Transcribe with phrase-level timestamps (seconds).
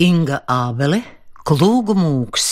[0.00, 1.02] Inga Ābele,
[1.44, 2.44] Klūgu mūks.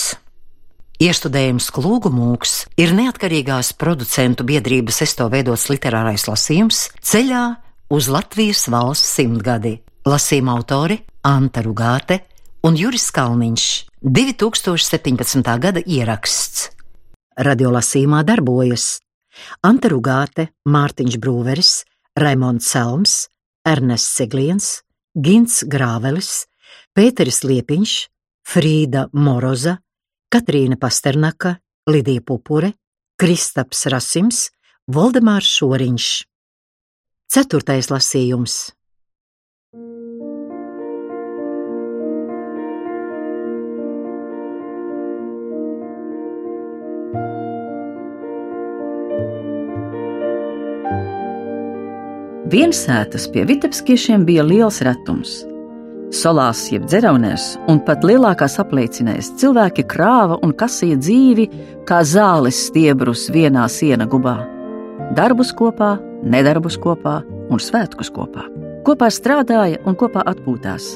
[1.01, 7.41] Iestudējums Klūgu mūks ir neatkarīgās producentu biedrības esto veidots literārais lasījums ceļā
[7.89, 9.79] uz Latvijas valsts simtgadi.
[10.05, 12.19] Lasījuma autori Anta Rugāte
[12.69, 13.65] un Juris Kalniņš.
[14.05, 15.49] 2017.
[15.65, 16.67] gada ieraksts.
[17.33, 18.99] Radiolasījumā darbojas
[19.65, 21.73] Anta Rugāte, Mārtiņš Brūveris,
[22.13, 23.17] Raimons Selms,
[23.65, 24.69] Ernests Segliens,
[25.17, 26.43] Gins Grāvelis,
[26.99, 27.91] Pēteris Liepiņš,
[28.43, 29.77] Frīda Moroza,
[30.35, 31.53] Katrīna Pasternaka,
[31.87, 32.73] Lidija Pupure,
[33.15, 34.41] Kristaps Rasims,
[34.91, 36.07] Voldemārs Šoriņš.
[37.31, 38.57] Ceturtais lasījums.
[52.51, 55.45] Viensētas pie vitepskiešiem bija liels retums.
[56.09, 61.45] Solās, jeb dzeraunēs, un pat lielākās apliecinēs, cilvēki krāva un kasīja dzīvi
[61.85, 64.39] kā zāles stiebrus vienā siena gubā.
[65.13, 65.91] Darbus kopā,
[66.25, 67.19] nedarbus kopā
[67.53, 68.47] un svētkus kopā.
[68.87, 70.95] Kopā strādāja un kopā atpūtās.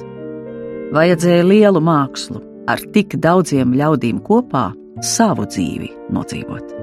[0.98, 4.72] Vajadzēja lielu mākslu, ar tik daudziem ļaudīm kopā
[5.06, 6.74] savu dzīvi nodzīvot.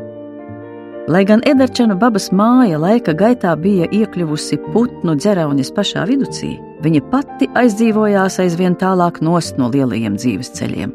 [1.11, 7.48] Lai gan Ederčana babas māja laika gaitā bija iekļuvusi putnu dzeraunis pašā viducī, viņa pati
[7.59, 10.95] aizdzīvojās aizvien tālāk no lielajiem dzīves ceļiem.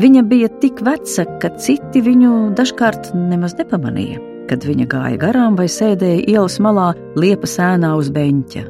[0.00, 5.68] Viņa bija tik veca, ka citi viņu dažkārt nemaz nepamanīja, kad viņa gāja garām vai
[5.68, 8.64] sēdēja ielas malā liepa sēnā uz beņķa.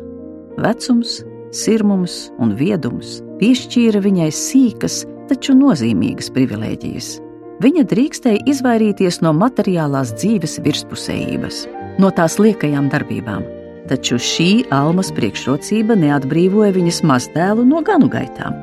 [0.62, 1.20] Vecums,
[1.54, 7.14] sirmums un viedums piešķīra viņai sīkas, taču nozīmīgas privilēģijas
[7.62, 11.64] viņa drīkstēja izvairīties no materiālās dzīves virspusējības,
[12.02, 13.44] no tās liekajām darbībām.
[13.90, 18.54] Taču šī almas priekšrocība neatbrīvoja viņas mazdēlu no ganu gaitām.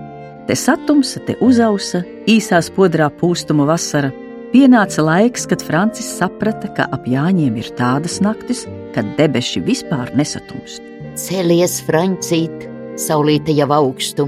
[0.47, 4.09] Te satumsa, te uzausa, īsā podrā pūstumu vasara.
[4.49, 8.63] Pienāca laiks, kad Francis saprata, ka ap Jāņiem ir tādas naktis,
[8.95, 10.81] kad debeši vispār nesatumst.
[11.19, 12.65] Cēlies, Francīt,
[12.97, 14.25] saulīte jau augstu.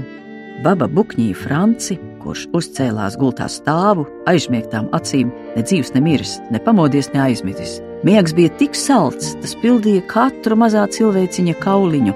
[0.62, 7.10] Baba bukņīja Franci, kurš uzcēlās gultā stāvu, aizmiegtām acīm, ne dzīves, ne miris, ne pamodies,
[7.16, 7.80] ne aizmidzis.
[8.02, 12.14] Miegs bija tik salds, tas pildīja katru mazā cilvēciņa kauliņu,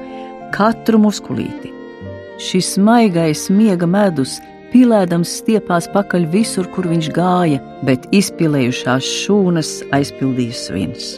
[0.54, 1.70] katru muskulīti.
[2.42, 4.40] Šis maigais miega medus
[4.72, 11.12] pilēdams stiepās pakaļ visur, kur viņš gāja, bet izpilējušās šūnas aizpildīja svins.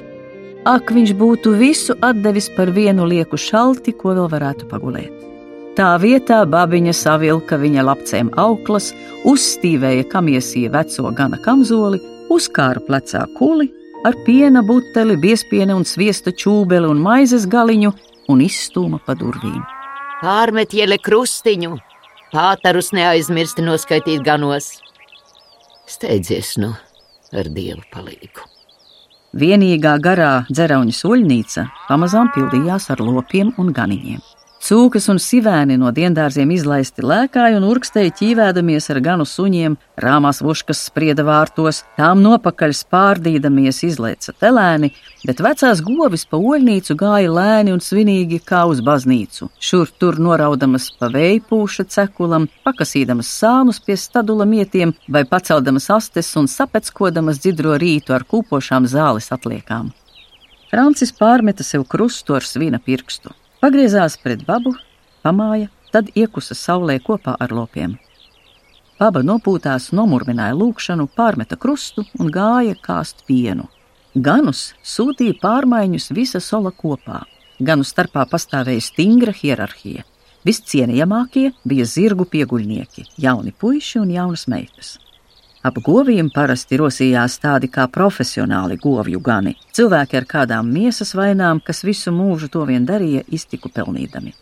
[0.69, 5.25] Ak, viņš būtu visu atdevis par vienu lieku šalti, ko vēl varētu pagulēt.
[5.81, 8.93] Tā vietā babiņa savilka viņa lapcēm auklas,
[9.25, 12.03] uzstīvēja kamiesīja veco gana kamzoli,
[12.35, 13.71] uzkāra plecā kuli
[14.05, 17.93] ar piena buteli, biespiena un sviesta čūbeli un maizes galiņu
[18.33, 19.63] un izstūma pa durvīm.
[20.23, 21.77] Pārmet iele krustiņu,
[22.33, 24.77] pātarus neaizmirsti noskaitīt ganos.
[25.89, 26.75] Steidzies nu
[27.33, 28.47] ar dievu palīgu.
[29.39, 34.21] Vienīgā garā dzerauņa soļnīca pamazām pildījās ar lopiem un ganiņiem.
[34.69, 40.83] Cūkas un sivēni no diendārziem izlaisti lēkāja un urkstēja ķīvēdamies ar ganu suņiem, rāmās vuškas
[40.91, 44.91] sprieda vārtos, tām nopakaļ spārdīdamies izlaica telēni,
[45.25, 50.91] bet vecās govis pa oļnīcu gāja lēni un svinīgi kā uz baznīcu, šur tur noraudamas
[51.01, 58.13] pa vējpūša cekulam, pakasīdamas sānus pie stadula mietiem vai paceldamas astes un sapeckodamas dzidro rītu
[58.13, 59.95] ar kūpošām zāles atliekām.
[60.69, 63.33] Francis pārmeta sev krustu ar svina pirkstu.
[63.59, 64.71] Pagriezās pret babu,
[65.27, 67.97] pamāja, tad iekusa saulē kopā ar lopiem.
[69.01, 73.67] Baba nopūtās, nomurmināja lūkšanu, pārmeta krustu un gāja kāst pienu.
[74.15, 77.25] Ganus sūtīja pārmaiņus visa sola kopā.
[77.59, 80.07] Ganu starpā pastāvēja stingra hierarhija.
[80.47, 84.95] Viscienījamākie bija zirgu pieguļnieki, jauni puiši un jaunas meitas.
[85.67, 91.83] Ap govīm parasti rosījās tādi kā profesionāli govju gani, cilvēki ar kādām miesas vainām, kas
[91.83, 94.35] visu mūžu to vien darīja, iztiku pelnīdami.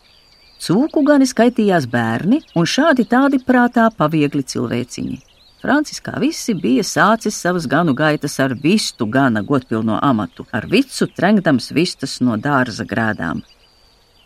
[0.61, 5.17] Cūku gani skaitījās bērni, un šādi tādi prātā paviegli cilvēciņi.
[5.61, 11.09] Francis, kā visi, bija sācis savas ganu gaitas ar vistu gana godpilno amatu, ar vicu
[11.17, 13.41] trengdams vistas no dārza grēdām.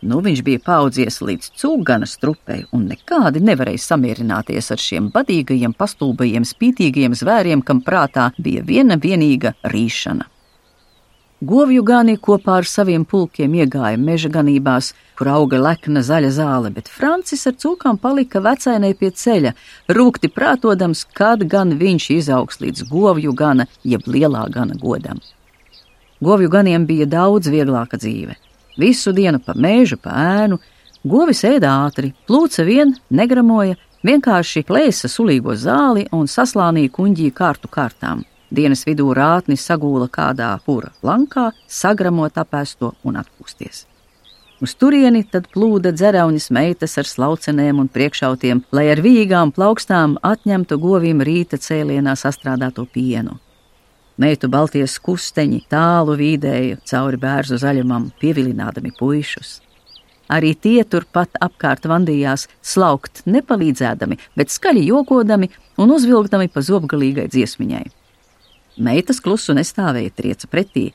[0.02, 6.42] Nu, viņš bija paudzies līdz cūgana strupei un nekādi nevarēja samierināties ar šiem badīgajiem, pastulbajiem,
[6.48, 10.26] spītīgajiem zvēriem, kam prātā bija viena vienīga rīšana.
[11.42, 16.90] Govju gani kopā ar saviem pulkiem iegāja meža ganībās, kur auga lekna zaļa zāle, bet
[16.90, 19.54] Francis ar cūkām palika vecainai pie ceļa,
[19.90, 25.22] rūkti prātodams, kad gan viņš izaugs līdz govju gana, jeb lielā gana godam.
[26.22, 28.38] Govju ganiem bija daudz vieglāka dzīve.
[28.78, 30.58] Visu dienu pa mēžu, pa ēnu,
[31.04, 38.24] govis ēda ātri, plūca vien, negramoja, Vienkārši plēsa sulīgo zāli un saslānīja kuņģī kārtu kārtām.
[38.50, 43.84] Dienas vidū rātni sagūla kādā pura lankā, sagramot apēsto un atpūsties.
[44.62, 50.80] Uz turieni tad plūda dzerauņas meitas ar slaucenēm un priekšautiem, lai ar vīgām plaukstām atņemtu
[50.82, 53.38] govīm rīta cēlienā sastrādāto pienu.
[54.20, 59.60] Meitu balties kusteņi tālu vīdēja cauri bērzu zaļumam, pievilinādami puišus.
[60.32, 65.50] Arī tie turpat apkārt vandījās, slaukt nepalīdzēdami, bet skaļi jokodami
[65.80, 67.84] un uzvilgdami pa zobgalīgai dziesmiņai.
[68.80, 70.90] Meitas klusu nestāvēja trieca pretī.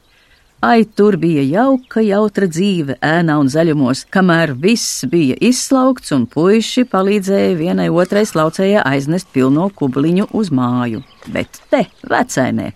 [0.66, 6.88] Ai, tur bija jauka, jautra dzīve, ēnā un zaļumos, kamēr viss bija izslaukts un puiši
[6.90, 11.04] palīdzēja vienai otrai slaucējai aiznest pilno kubliņu uz māju.
[11.30, 12.72] Bet te, vecainē,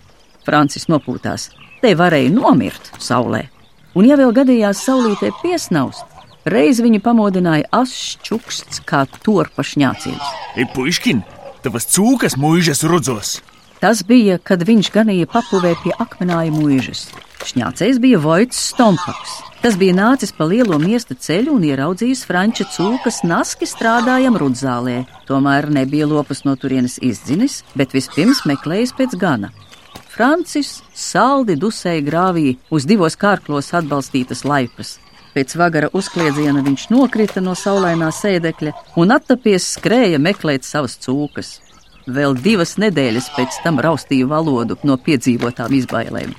[0.46, 1.50] Francis nopūtās,
[1.82, 3.46] te varēja nomirt saulē.
[3.98, 6.04] Un ja vēl gadījās saulītē piesnaust,
[6.48, 10.34] reiz viņu pamodināja asšķuksts kā torpa šņācījums.
[10.56, 11.22] Ei, puiškin,
[11.64, 13.40] tavas cūkas mūžas rudzos!
[13.82, 17.08] Tas bija, kad viņš ganīja papuvē pie akmenāja mūžas.
[17.42, 19.40] Šņācējs bija Voits Stompaks.
[19.62, 25.00] Tas bija nācis pa lielo miesta ceļu un ieraudzījis franču cūkas naski strādājam rudzālē.
[25.26, 29.50] Tomēr nebija lopas no turienes izdzinis, bet vispirms meklējis pēc gana.
[30.22, 34.92] Francis saldi dusēja grāvī uz divos kārklos atbalstītas laipas.
[35.34, 41.50] Pēc vagara uzkliedziena viņš nokrita no saulainā sēdekļa un attapies skrēja meklēt savas cūkas.
[42.06, 46.38] Vēl divas nedēļas pēc tam raustīju valodu no piedzīvotām izbailēm.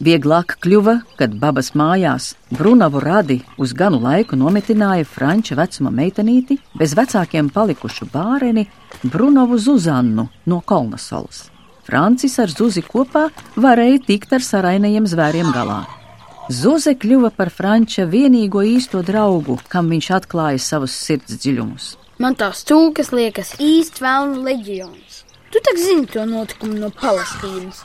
[0.00, 6.96] Vieglāk kļuva, kad babas mājās Brunavu radi uz ganu laiku nometināja franča vecuma meitenīti, bez
[6.96, 8.70] vecākiem palikušu bāreni
[9.04, 11.50] Brunavu Zuzannu no Kolnasolas.
[11.86, 15.82] Francis ar Zuzi kopā varēja tikt ar sarainajiem zvēriem galā.
[16.50, 21.92] Zuze kļuva par Franča vienīgo īsto draugu, kam viņš atklāja savus sirds dziļumus.
[22.22, 25.22] Man tās cūkas liekas īsts vēlnu leģions.
[25.52, 27.82] Tu tak zini to notikumu no Palestīnas.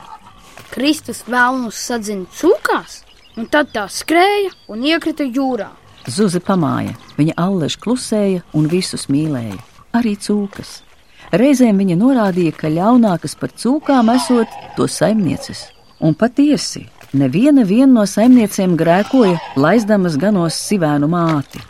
[0.72, 3.02] Kristus vēlnus sadzina cūkās,
[3.36, 5.70] un tad tā skrēja un iekrita jūrā.
[6.08, 9.58] Zuzi pamāja, viņa allež klusēja un visus mīlēja,
[9.96, 10.82] arī cūkas.
[11.28, 14.48] Reizēm viņa norādīja, ka ļaunākas par cūkām esot
[14.78, 15.66] to saimnieces.
[16.00, 21.60] Un patiesi, neviena no saimniecēm grēkoja, laizdamas ganos sivēnu māti.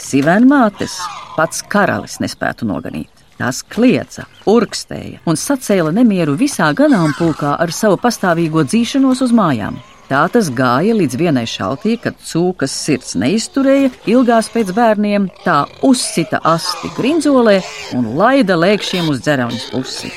[0.00, 0.96] Sivēnu mātes
[1.36, 3.10] pats karalis nespētu noganīt.
[3.36, 9.76] Tās kliedza, urkstēja un sacēla nemieru visā ganāmpulkā ar savu pastāvīgo dzīšanos uz mājām.
[10.12, 16.42] Tā tas gāja līdz vienai šaltī, kad cūkas sirds neizturēja, ilgās pēc bērniem, tā uzsita
[16.50, 17.54] asti grinzolē
[17.96, 20.10] un laida lēkšiem uz dzerauņas pusi.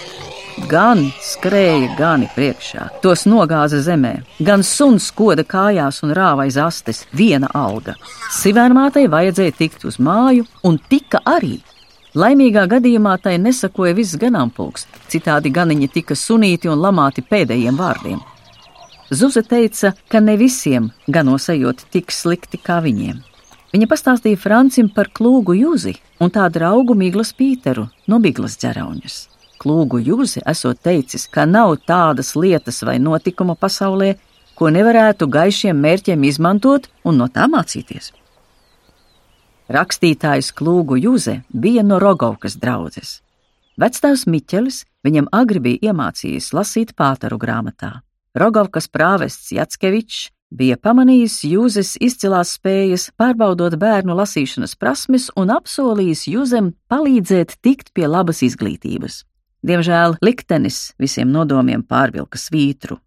[0.67, 4.13] Gan skrēja gani priekšā, tos nogāza zemē,
[4.43, 7.95] gan suns koda kājās un rāva aiz astes viena alga.
[8.41, 11.61] Sivēnmātei vajadzēja tikt uz māju, un tika arī.
[12.19, 18.23] Laimīgā gadījumā tai nesakoja viss ganāmpulks, citādi ganiņi tika sunīti un lamāti pēdējiem vārdiem.
[19.15, 23.21] Zuze teica, ka ne visiem ganosējot tik slikti kā viņiem.
[23.71, 29.15] Viņa pastāstīja Francim par klūgu jūzi un tā draugu Miglas Pīteru no Miglas ģerauņas.
[29.61, 34.17] Klūgu jūzi esot teicis, ka nav tādas lietas vai notikuma pasaulē,
[34.55, 38.11] ko nevarētu gaišiem mērķiem izmantot un no tā mācīties.
[39.71, 43.21] Rakstītājs Klūgu Jūze bija no Rogovkas draudzes.
[43.79, 48.04] Vecstāvs Miķelis viņam agri bija iemācījis lasīt pātaru grāmatā.
[48.35, 56.73] Rogovkas prāvests Jackevičs bija pamanījis Jūzes izcilās spējas, pārbaudot bērnu lasīšanas prasmes un apsolījis Jūzem
[56.91, 59.23] palīdzēt tikt pie labas izglītības.
[59.65, 62.99] Diemžēl liktenis visiem nodomiem pārvilka svītru.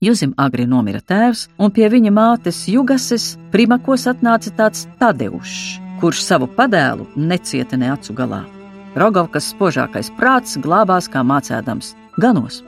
[0.00, 6.48] Juzim agri nomira tēvs, un pie viņa mātes Jugases primakos atnāca tāds Tadeušs, kurš savu
[6.56, 8.44] padēlu necieta ne acu galā.
[8.96, 12.62] Rogovkas spožākais prāts glābās kā mācēdams ganos.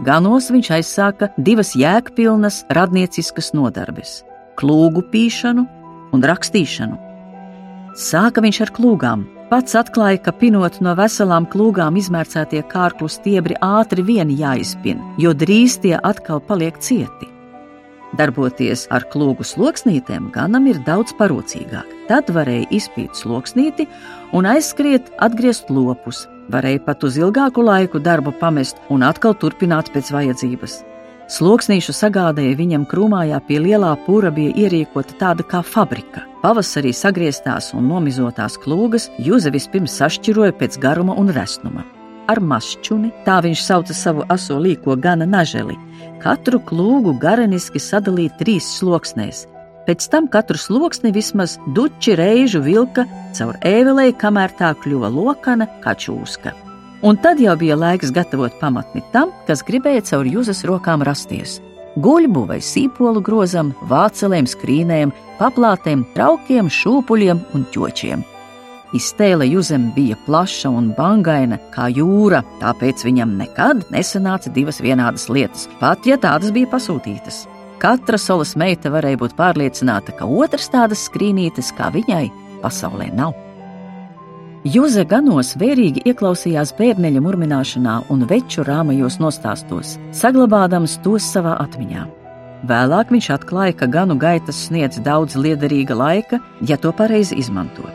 [0.00, 4.22] Ganos viņš aizsāka divas jēgpilnas radnieciskas nodarbes-
[4.58, 5.66] klūgu pīšanu
[6.12, 6.96] un rakstīšanu.
[7.94, 14.00] Sāka viņš ar klūgām, Pats atklāja, ka pinot no veselām klūgām izmērcētie kārklu stiebri ātri
[14.00, 17.28] vien jāizpina, jo drīz tie atkal paliek cieti.
[18.16, 21.84] Darboties ar klūgu sloksnītēm ganam ir daudz parocīgāk.
[22.08, 23.90] Tad varēja izpīt sloksnīti
[24.32, 26.24] un aizskriet, atgriezt lopus.
[26.50, 30.80] Varēja pat uz ilgāku laiku darbu pamest un atkal turpināt pēc vajadzības.
[31.32, 36.26] Sloksnīšu sagādēja viņam krūmājā pie lielā pūra bija ierīkota tāda kā fabrika.
[36.42, 41.86] Pavasarī sagrieztās un nomizotās klūgas Juze vispirms sašķiroja pēc garuma un resnuma.
[42.28, 45.78] Ar mašķuni, tā viņš sauca savu aso līko gana naželi,
[46.22, 49.46] katru klūgu gareniski sadalīja trīs sloksnēs.
[49.86, 55.96] Pēc tam katru sloksni vismaz duči reižu vilka caur ēvelei, kamēr tā kļuva lokana kā
[55.98, 56.54] čūska.
[57.02, 61.58] Un tad jau bija laiks gatavot pamatni tam, kas gribēja caur jūzas rokām rasties.
[61.98, 65.10] Guļbu vai sīpolu grozam, vācelēm, skrīnēm,
[65.40, 68.22] paplātēm, traukiem, šūpuļiem un ķočiem.
[68.96, 75.66] Iztēle Juzem bija plaša un bangaina kā jūra, tāpēc viņam nekad nesanāca divas vienādas lietas,
[75.80, 77.46] pat ja tādas bija pasūtītas.
[77.82, 82.28] Katra solas meita varēja būt pārliecināta, ka otrs tādas skrīnītes kā viņai
[82.62, 83.34] pasaulē nav.
[84.62, 92.04] Juze ganos vērīgi ieklausījās bērneļa murmināšanā un veču rāmajos nostāstos, saglabādams tos savā atmiņā.
[92.70, 97.90] Vēlāk viņš atklāja, ka ganu gaitas sniedz daudz liederīga laika, ja to pareizi izmanto.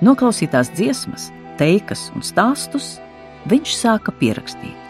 [0.00, 1.28] Noklausītās dziesmas,
[1.60, 2.94] teikas un stāstus
[3.52, 4.85] viņš sāka pierakstīt.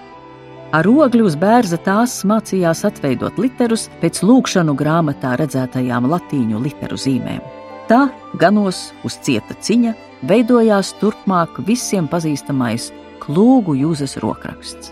[0.74, 7.44] Ar ogļu uz bērza tās mācījās atveidot literus pēc lūkšanu grāmatā redzētajām latīņu literu zīmēm.
[7.86, 8.08] Tā
[8.40, 9.94] ganos uz cieta ciņa
[10.26, 12.90] veidojās turpmāk visiem pazīstamais
[13.22, 14.90] klūgu jūzes rokraksts.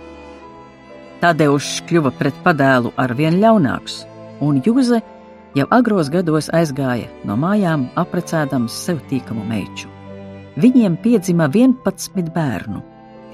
[1.25, 4.05] Tadeušs kļuva pret padēlu ar vien ļaunāks,
[4.45, 5.03] un jūze
[5.59, 9.91] jau agros gados aizgāja no mājām, aprecēdams sev tīkamu meiču.
[10.55, 12.83] Viņiem piedzima 11 bērnu,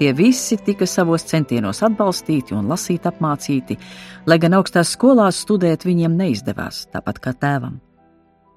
[0.01, 3.75] Tie visi tika savos centienos atbalstīti un lasīt apmācīti,
[4.25, 7.75] lai gan augstās skolās studēt viņiem neizdevās, tāpat kā tēvam.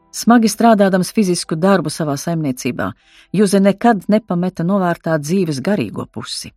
[0.09, 2.87] Smagi strādādams fizisku darbu savā saimniecībā,
[3.37, 6.55] Juze nekad nepameta novērtāt dzīves garīgo pusi.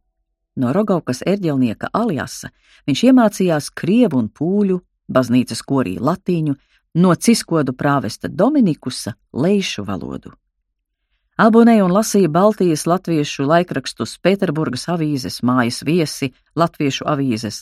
[0.56, 2.54] No Rogaukas erģelnieka Aljasa
[2.88, 4.80] viņš iemācījās krievu un pūļu,
[5.12, 6.56] baznīcas korī latīņu,
[7.04, 10.32] no ciskodu prāvesta Dominikusa leišu valodu.
[11.38, 17.60] Abonēja un lasīja Baltijas latviešu laikrakstus, Pēterburgas avīzes, mājas viesi, latviešu avīzes.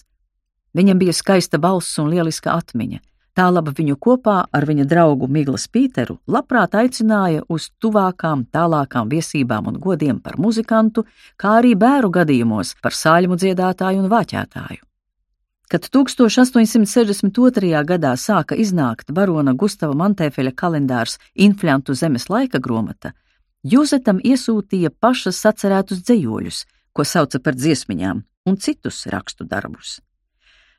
[0.76, 3.02] Viņam bija skaista balss un lieliska atmiņa.
[3.36, 9.68] Tā laba viņu kopā ar viņa draugu Miglas Pīteru labprāt aicināja uz tuvākām, tālākām viesībām
[9.74, 11.04] un godiem par muzikantu,
[11.36, 14.80] kā arī bēru gadījumos par sāļmu dziedātāju un vāķētāju.
[15.68, 17.84] Kad 1862.
[17.92, 23.12] gadā sāka iznākt barona Gustava Mantēfeļa kalendārs Inflantu zemes laika gromata,
[23.66, 26.60] Jūzetam iesūtīja pašas sacerētus dzējoļus,
[26.94, 29.96] ko sauca par dziesmiņām, un citus rakstu darbus.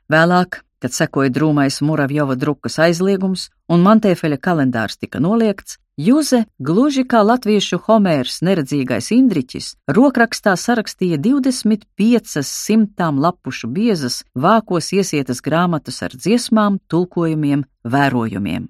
[0.06, 7.22] Vēlāk, kad sekoja drūmais Muravjova drukas aizliegums un Mantēfeļa kalendārs tika noliegts, Juze, gluži kā
[7.24, 16.76] latviešu Homērs neredzīgais Indriķis, rokrakstā sarakstīja 25 simtām lapušu biezas, vākos iesietas grāmatas ar dziesmām,
[16.92, 18.68] tulkojumiem, vērojumiem.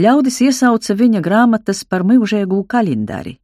[0.00, 3.36] Ļaudis iesauca viņa grāmatas par mūžēgu kalendāri,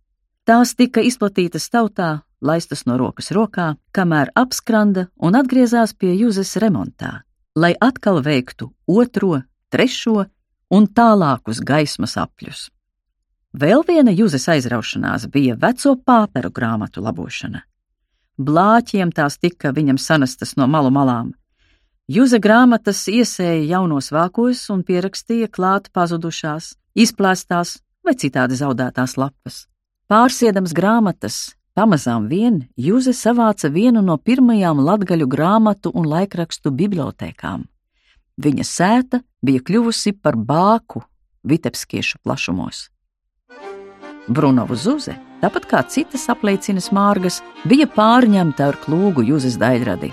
[0.49, 7.11] Tās tika izplatītas tautā, laistas no rokas rokā, kamēr apskranda un atgriezās pie jūzes remontā,
[7.53, 10.25] lai atkal veiktu otro, trešo
[10.73, 12.65] un tālākus gaismas apļus.
[13.61, 17.67] Vēl viena jūzes aizraušanās bija veco pāperu grāmatu labošana.
[18.41, 21.35] Blāķiem tās tika viņam sanastas no malu malām.
[22.09, 29.67] Jūze grāmatas iesēja jaunos vākos un pierakstīja klāt pazudušās, izplēstās vai citādi zaudētās lapas.
[30.09, 31.35] Pārsiedams grāmatas,
[31.77, 37.67] pamazām vien Jūze savāca vienu no pirmajām latgaļu grāmatu un laikrakstu bibliotēkām.
[38.41, 41.03] Viņa sēta bija kļuvusi par bāku
[41.45, 42.87] vitepskiešu plašumos.
[44.33, 50.09] Brunovu Zuze, tāpat kā citas apliecinas mārgas, bija pārņemta ar klūgu Jūzes daļradi.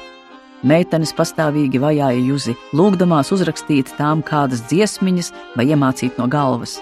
[0.67, 6.81] Meitenes pastāvīgi vajāja Juzi, lūgdamās uzrakstīt tām kādas dziesmiņas vai iemācīt no galvas.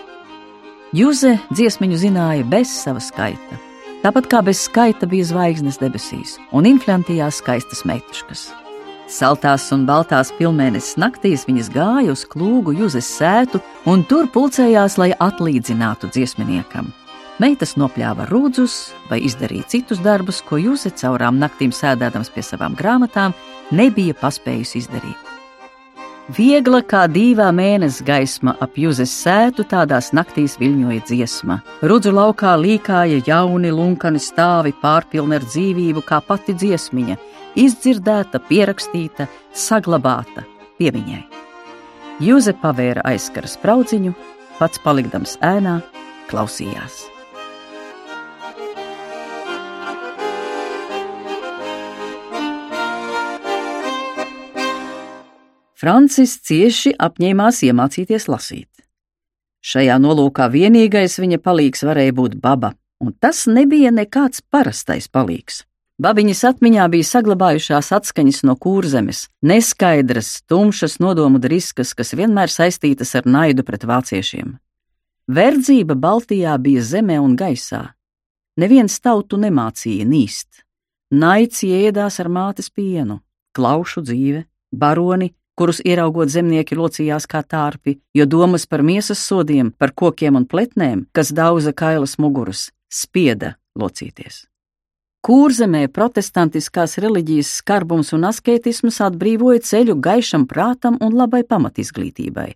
[0.93, 3.55] Juze dziesmiņu zināja bez sava skaita,
[4.03, 8.43] tāpat kā bez skaita bija zvaigznes debesīs un inflantījās skaistas meituškas.
[9.09, 15.09] Saltās un baltās pilnmēnesis naktīs viņas gāja uz klūgu Juzes sētu un tur pulcējās, lai
[15.17, 16.93] atlīdzinātu dziesminiekam.
[17.41, 23.33] Meitas nopļāva rūdzus vai izdarīja citus darbus, ko Juze caurām naktīm sēdēdams pie savām grāmatām
[23.73, 25.32] nebija paspējusi izdarīt.
[26.31, 31.57] Viegla kā dīvā mēnesis gaisma ap jūzes sētu, tādās naktīs viļņoja dziesma.
[31.83, 37.19] Rudzu laukā līkāja jauni lunkani stāvi pārpilni ar dzīvību, kā pati dziesmiņa,
[37.59, 40.47] izdzirdēta, pierakstīta, saglabāta
[40.79, 41.25] piemiņai.
[42.23, 44.15] Jūze pavēra aizskaras spraudziņu,
[44.61, 45.81] pats palikdams ēnā,
[46.31, 47.12] klausījās.
[55.83, 58.69] Francis cieši apņēmās iemācīties lasīt.
[59.67, 62.69] Šajā nolūkā vienīgais viņa palīgs varēja būt baba,
[63.03, 65.65] un tas nebija nekāds parastais palīgs.
[65.99, 73.27] Babiņas atmiņā bija saglabājušās atskaņas no kūrzemes, neskaidras, tumšas nodomu driskas, kas vienmēr saistītas ar
[73.27, 74.55] naidu pret vāciešiem.
[75.27, 77.89] Verdzība Baltijā bija zemē un gaisā.
[78.55, 80.63] Neviens tautu nemācīja nīst.
[81.11, 83.19] Naids ēdās ar mātes pienu,
[83.51, 89.93] klaušu dzīve, baroni, kurus ieraugot zemnieki locījās kā tārpi, jo domas par miesas sodiem, par
[89.93, 94.47] kokiem un pletnēm, kas dauza kailas muguras, spieda locīties.
[95.23, 102.49] Kūrzemē protestantiskās reliģijas skarbums un asketisms atbrīvoja ceļu gaišam prātam un labai pamatizglītībai.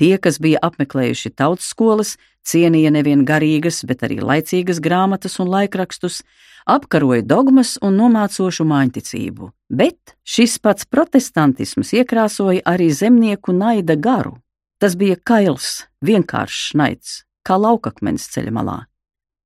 [0.00, 6.22] Tie, kas bija apmeklējuši tautas skolas, cienīja nevien garīgas, bet arī laicīgas grāmatas un laikrakstus,
[6.66, 14.36] apkaroja dogmas un nomācošu māņticību, bet šis pats protestantisms iekrāsoja arī zemnieku naida garu.
[14.80, 18.78] Tas bija kails, vienkāršs naids, kā laukakmens ceļa malā.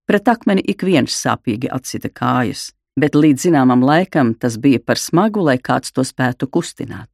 [0.07, 2.69] Pret akmeni ik viens sāpīgi atsita kājas,
[3.01, 7.11] bet līdz zināmam laikam tas bija par smagu, lai kāds to spētu kustināt.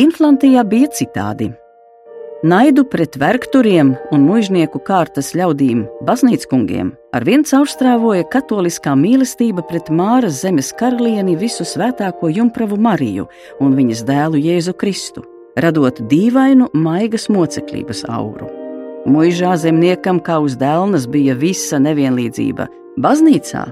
[0.00, 1.50] Inflantijā bija citādi.
[2.42, 10.38] Naidu pret vergturiem un mužnieku kārtas ļaudīm, baznīckungiem, ar vien caurstrāvoja katoliskā mīlestība pret Māras
[10.40, 13.26] zemes karalieni visu svētāko jumpravu Mariju
[13.60, 15.26] un viņas dēlu Jēzu Kristu,
[15.60, 18.48] radot dīvainu maigas moceklības auru.
[19.04, 22.70] Mūžā zemniekam kā uz dēlnas bija visa nevienlīdzība.
[23.04, 23.66] Baznīcā,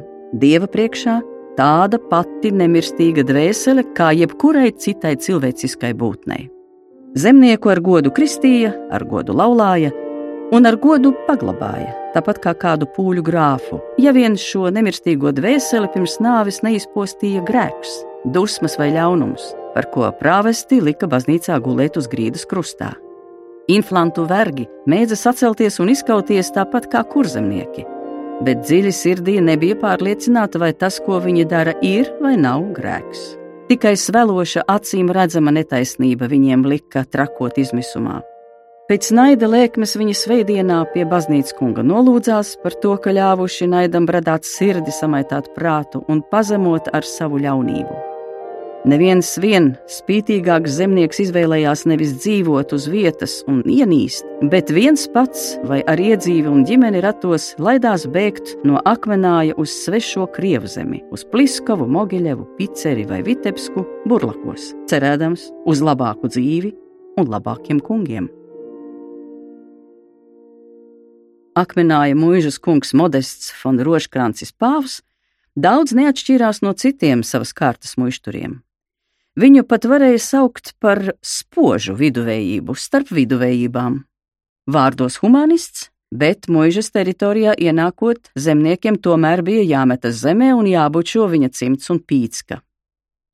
[0.45, 1.17] dieva priekšā,
[1.57, 6.51] tāda pati nemirstīga dvēsele kā jebkurai citai cilvēciskai būtnei.
[7.19, 9.91] Zemnieku ar godu kristīja, ar godu laulāja
[10.55, 16.19] un ar godu paglabāja, tāpat kā kādu pūļu grāfu, ja vien šo nemirstīgo dvēseli pirms
[16.23, 17.97] nāves neizpostīja grēks,
[18.37, 22.93] dusmas vai ļaunums, par ko prāvesti lika baznīcā gulēt uz grīdas krustā.
[23.73, 27.83] Inflantu vergi mēdza sacelties un izkauties tāpat kā kurzemnieki,
[28.47, 33.48] bet dziļi sirdī nebija pārliecināta, vai tas, ko viņi dara, ir vai nav grēks.
[33.69, 38.23] Tikai sveloša acīm redzama netaisnība viņiem lika trakot izmisumā.
[38.89, 44.49] Pēc naida lēkmes viņa sveidienā pie baznīcas kunga nolūdzās par to, ka ļāvuši naidam bradāt
[44.49, 48.08] sirdi, samaitāt prātu un pazemot ar savu ļaunību.
[48.87, 55.81] Neviens vien spītīgāks zemnieks izvēlējās nevis dzīvot uz vietas un ienīst, bet viens pats vai
[55.91, 61.89] ar iedzīvi un ģimeni ratos laidās bēgt no akmenāja uz svešo krievu zemi, uz Pliskavu,
[61.91, 66.71] Mogiļevu, Piceri vai Vitebsku burlakos, cerēdams uz labāku dzīvi
[67.19, 68.31] un labākiem kungiem.
[71.59, 75.01] Akmenāja mūžas kungs Modests von Roškrāncis Pāvs
[75.59, 78.61] daudz neatšķīrās no citiem savas kārtas mušturiem.
[79.39, 84.01] Viņu pat varēja saukt par spožu viduvējību starp viduvējībām.
[84.67, 91.87] Vārdos humanists, bet mūžas teritorijā ienākot, zemniekiem tomēr bija jāmetas zemē un jābučo viņa cimds
[91.95, 92.59] un pīcka.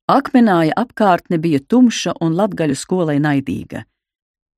[0.05, 3.87] Akmenāja apkārtne bija tumša un latgaļu skolai naidīga.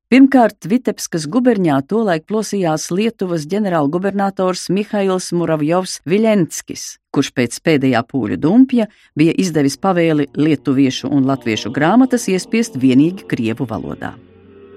[0.07, 8.85] Pirmkārt, Vitebskas guberņā tolaik plosījās Lietuvas ģenerālgubernators Mihails Muravjovs Viļenskis, kurš pēc pēdējā pūļu dumpja
[9.19, 14.13] bija izdevis pavēli lietuviešu un latviešu grāmatas iespiest vienīgi krievu valodā.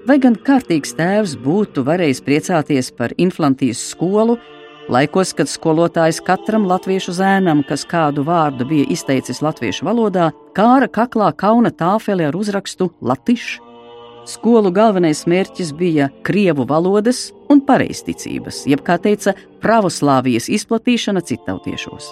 [0.03, 4.35] Vai gan kārtīgs tēvs būtu varējis priecāties par inflantijas skolu,
[4.91, 11.31] laikos, kad skolotājs katram latviešu zēnam, kas kādu vārdu bija izteicis latviešu valodā, kāra kaklā
[11.31, 13.70] kauna tāfeli ar uzrakstu Latviešu?
[14.29, 22.11] Skolu galvenais mērķis bija krievu valodas un pareizticības, jeb, kā teica, pravoslāvijas izplatīšana citautiešos.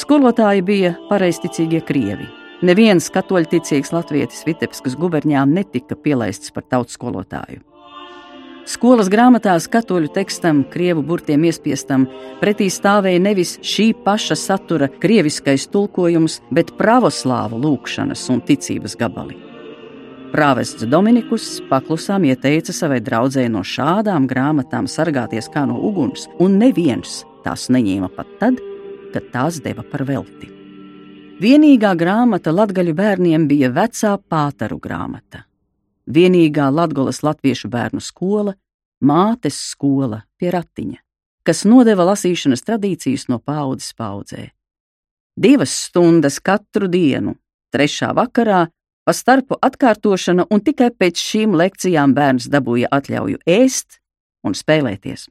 [0.00, 2.26] Skolotāji bija pareizticīgie krievi.
[2.66, 7.62] Neviens katoļticīgs latvietis Vitebskas guberņā netika pielaists par tautas skolotāju.
[8.66, 12.08] Skolas grāmatās katoļu tekstam, krievu burtiem iespiestam,
[12.40, 19.53] pretī stāvēja nevis šī paša satura krieviskais tulkojums, bet pravoslāvu lūkšanas un ticības gabali.
[20.34, 27.20] Prāvests Dominikus paklusām ieteica savai draudzēji no šādām grāmatām sargāties kā no uguns, un neviens
[27.44, 28.58] tās neņēma pat tad,
[29.14, 30.50] kad tās deva par velti.
[31.38, 35.44] Vienīgā grāmata latgaļu bērniem bija vecā pātaru grāmata.
[36.10, 38.58] Vienīgā latgolas latviešu bērnu skola,
[39.06, 40.98] mātes skola pie ratiņa,
[41.46, 44.48] kas nodeva lasīšanas tradīcijas no paudzes paudzē.
[45.38, 47.38] Divas stundas katru dienu,
[47.70, 48.64] trešā vakarā
[49.04, 53.98] Pa starpu atkārtošana, un tikai pēc šīm lekcijām bērns dabūja atļauju ēst
[54.44, 55.28] un spēlēties.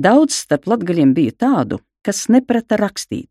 [0.00, 3.30] Daudz starp latgaļiem bija tādu, kas neprata rakstīt,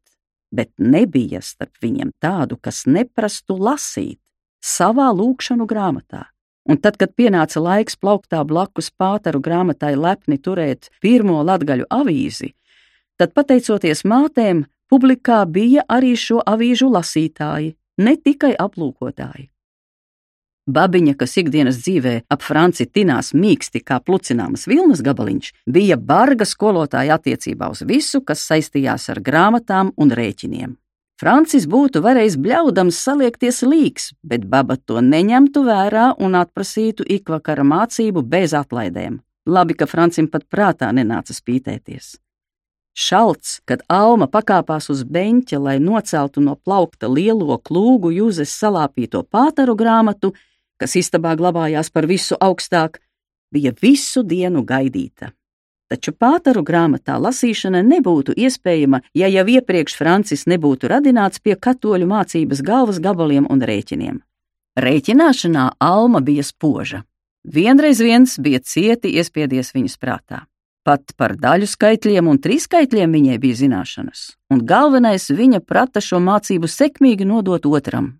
[0.52, 4.20] bet nebija starp viņiem tādu, kas neprastu lasīt
[4.62, 6.28] savā lūkšanu grāmatā.
[6.70, 12.52] Un tad, kad pienāca laiks plauktā blakus pātaru grāmatai lepni turēt pirmo latgaļu avīzi,
[13.18, 19.50] tad, pateicoties mātēm, publikā bija arī šo avīžu lasītāji, ne tikai aplūkotāji.
[20.70, 27.18] Babiņa, kas ikdienas dzīvē ap Franci tinās mīksti kā plucināmas vilnas gabaliņš, bija barga skolotāja
[27.18, 30.76] attiecībā uz visu, kas saistījās ar grāmatām un rēķiniem.
[31.20, 38.24] Francis būtu varējis bļaudams saliekties līks, bet baba to neņemtu vērā un atprasītu ikvakara mācību
[38.24, 39.20] bez atlaidēm.
[39.50, 42.14] Labi, ka Francim pat prātā nenāca spītēties.
[42.98, 49.76] Šalts, kad Alma pakāpās uz beņķa, lai noceltu no plaukta lielo klūgu jūzes salāpīto pātaru
[49.80, 50.34] grāmatu,
[50.80, 53.00] kas istabā glabājās par visu augstāk,
[53.54, 55.34] bija visu dienu gaidīta.
[55.90, 62.62] Taču pātaru grāmatā lasīšana nebūtu iespējama, ja jau iepriekš Francis nebūtu radināts pie katoļu mācības
[62.62, 64.20] galvas gabaliem un rēķiniem.
[64.80, 67.02] Rēķināšanā Alma bija spoža.
[67.44, 70.44] Vienreiz viens bija cieti iespiedies viņas prātā.
[70.88, 74.22] Pat par daļu skaitļiem un trīskaitļiem viņai bija zināšanas,
[74.54, 78.14] un galvenais viņa prata šo mācību sekmīgi nodot otram.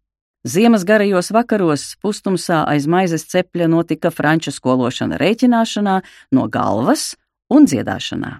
[0.48, 5.98] Ziemas garajos vakaros pustumsā aiz maizes cepļa notika franču skološana rēķināšanā
[6.36, 7.14] no galvas
[7.52, 8.38] un dziedāšanā.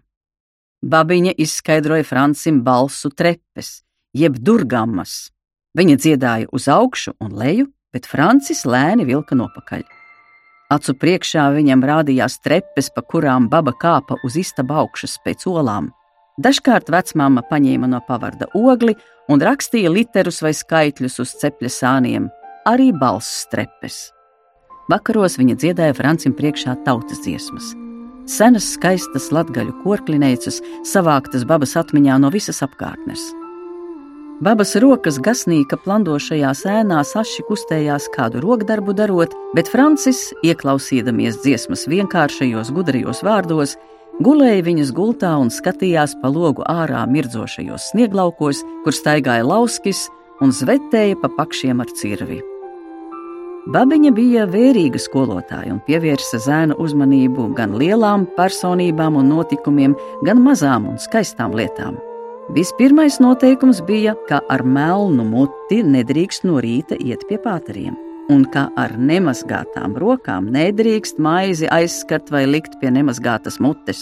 [0.80, 3.82] Babiņa izskaidroja Francim balsu trepes,
[4.16, 5.34] jeb durgammas.
[5.76, 9.84] Viņa dziedāja uz augšu un leju, bet Francis lēni vilka nopakaļ.
[10.70, 15.90] Acu priekšā viņam rādījās trepes, pa kurām baba kāpa uz istaba augšas pēc olām.
[16.40, 18.94] Dažkārt vecmāma paņēma no pavarda ogli
[19.34, 22.30] un rakstīja literus vai skaitļus uz cepļa sāniem,
[22.70, 23.98] arī balss trepes.
[24.94, 27.74] Vakaros viņa dziedāja Francim priekšā tautas dziesmas.
[28.30, 33.26] Senas, skaistas latgaļu korklinēcas savāktas babas atmiņā no visas apkārtnes.
[34.40, 42.72] Babas rokas gasnīka plandošajā sēnā saši kustējās kādu rokdarbu darot, bet Francis, ieklausīdamies dziesmas vienkāršajos
[42.72, 43.76] gudrajos vārdos,
[44.24, 50.08] gulēja viņas gultā un skatījās pa logu ārā mirdzošajos snieglaukos, kur staigāja lauskis
[50.40, 52.40] un zvetēja pa pakšiem ar cirvi.
[53.76, 60.88] Babiņa bija vērīga skolotāja un pievērsa zēna uzmanību gan lielām personībām un notikumiem, gan mazām
[60.94, 62.00] un skaistām lietām.
[62.50, 67.94] Vispirmais noteikums bija, ka ar melnu muti nedrīkst no rīta iet pie pāteriem,
[68.34, 74.02] un ka ar nemazgātām rokām nedrīkst maizi aizskart vai likt pie nemazgātas mutes.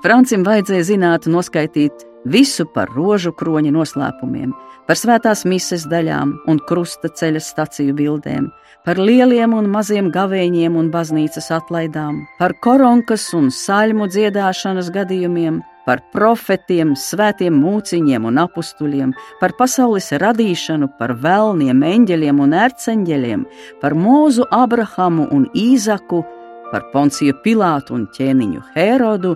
[0.00, 4.56] Francim vajadzēja zināt, noskaitīt visu par rožu kroņa noslēpumiem,
[4.88, 8.48] par svētās mises daļām un krusta ceļa staciju bildēm,
[8.88, 16.02] par lieliem un maziem gavēņiem un baznīcas atlaidām, par koronkas un saļmu dziedāšanas gadījumiem, par
[16.12, 23.46] profetiem, svētiem mūciņiem un apstuļiem, par pasaules radīšanu, par vēlniem, eņģeļiem un ērceņģeļiem,
[23.80, 26.20] par mūzu Abrahamu un Īzaku,
[26.68, 29.34] par Ponciju Pilātu un ķēniņu Herodu,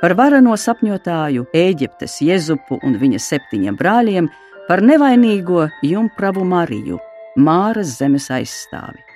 [0.00, 4.30] par varano sapņotāju Ēģiptes Jezupu un viņa septiņiem brāļiem,
[4.70, 7.02] par nevainīgo Jumpravu Mariju,
[7.42, 9.09] Māras zemes aizstāvi.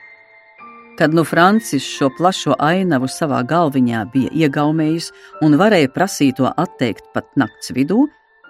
[0.98, 5.08] Kad nu Francis šo plašo ainavu savā galviņā bija iegaumējis
[5.42, 8.04] un varēja prasīt to atteikt pat nakts vidū,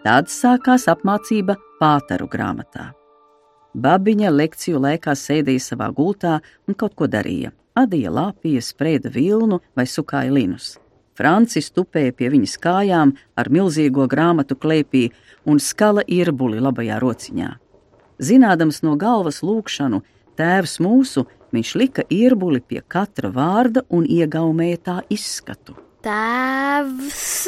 [0.04, 2.90] tad sākās apmācība pātaru grāmatā.
[3.74, 6.37] Babiņa lekciju laikā sēdēja savā gultā
[6.68, 7.54] un kaut ko darīja.
[7.80, 10.74] Adīja lāpīja, spreida vilnu vai sukāja linus.
[11.16, 15.09] Francis tupēja pie viņas kājām ar milzīgo grāmatu klēpī
[15.48, 17.54] un skala irbuli labajā rociņā.
[18.20, 20.04] Zinādams no galvas lūkšanu,
[20.38, 25.76] Tēvs mūsu, viņš lika irbuli pie katra vārda un iegaumēja tā izskatu.
[26.04, 27.46] Tēvs,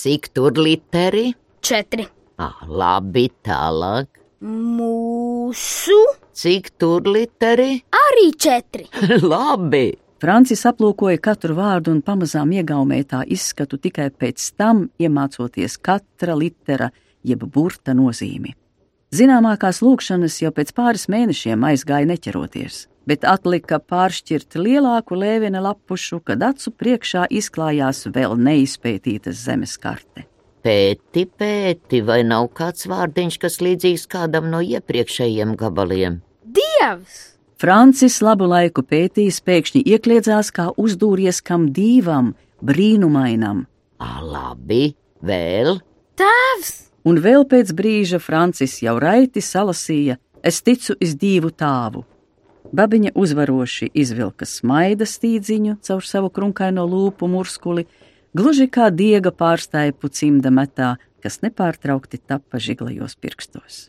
[0.00, 1.34] Cik tur literi?
[1.60, 2.06] četri,
[2.40, 4.06] Ah, labi, tālāk.
[4.42, 5.98] mūsu,
[6.32, 7.82] Cik tur literi?
[7.92, 8.86] arī četri.
[9.34, 9.90] labi.
[10.20, 16.90] Francis aplūkoja katru vārdu un pamazām iegaumēja tā izskatu tikai pēc tam, iemācoties katra litera
[17.24, 18.52] jeb burta nozīmi.
[19.10, 26.42] Zināmākās lūkšanas jau pēc pāris mēnešiem aizgāja neķeroties, bet atlika pāršķirt lielāku lēviena lapušu, kad
[26.46, 30.28] acu priekšā izklājās vēl neizpētītas zemes karte.
[30.62, 36.20] Pēti, pēti, vai nav kāds vārdiņš, kas līdzīgs kādam no iepriekšējiem gabaliem?
[36.44, 37.18] Dievs!
[37.60, 43.66] Francis labu laiku pētījis, pēkšņi iekļiedzās kā uzdūries kam dīvam, brīnumainam,
[44.00, 45.76] Ah, labi, vēl.
[46.16, 46.89] Tēvs!
[47.04, 52.04] Un vēl pēc brīža Francis jau raiti salasīja: Es ticu iz divu tāvu.
[52.72, 57.86] Babiņa uzvaroši izvilka smaida stīdziņu caur savu krunkaino lūpu murskuli,
[58.36, 63.88] gluži kā diega pārstāja pucimda metā, kas nepārtraukti tappa žiglajos pirkstos.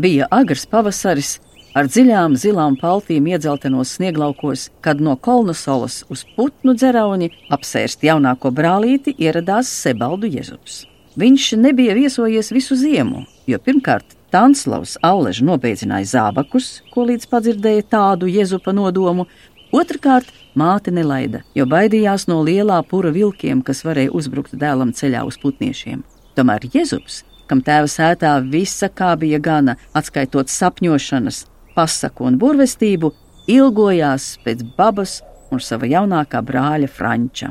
[0.00, 1.38] Bija agrs pavasaris,
[1.74, 9.14] ar dziļām zilām paltīm iedzeltenos snieglaukos, kad no Kolnosolas uz putnu dzerauni apsērst jaunāko brālīti
[9.18, 10.84] ieradās Sebaldu Jezups.
[11.20, 18.28] Viņš nebija viesojies visu ziemu, jo pirmkārt Tanslavs Auleža nobeidzināja zābakus, ko līdz padzirdēja tādu
[18.30, 19.26] Jezupa nodomu,
[19.74, 25.38] otrkārt māte nelaida, jo baidījās no lielā pura vilkiem, kas varēja uzbrukt dēlam ceļā uz
[25.42, 26.04] putniešiem.
[26.38, 31.42] Tomēr Jezups, kam tēva sētā visa kā bija gana, atskaitot sapņošanas,
[31.74, 33.12] pasaku un burvestību,
[33.50, 37.50] ilgojās pēc babas un sava jaunākā brāļa Franča.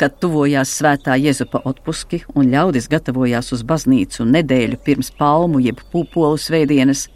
[0.00, 6.40] Kad tuvojās svētā Jēzupa otpuski un ļaudis gatavojās uz baznīcu nedēļu pirms palmu jeb pupolu
[6.40, 7.06] svētdienas,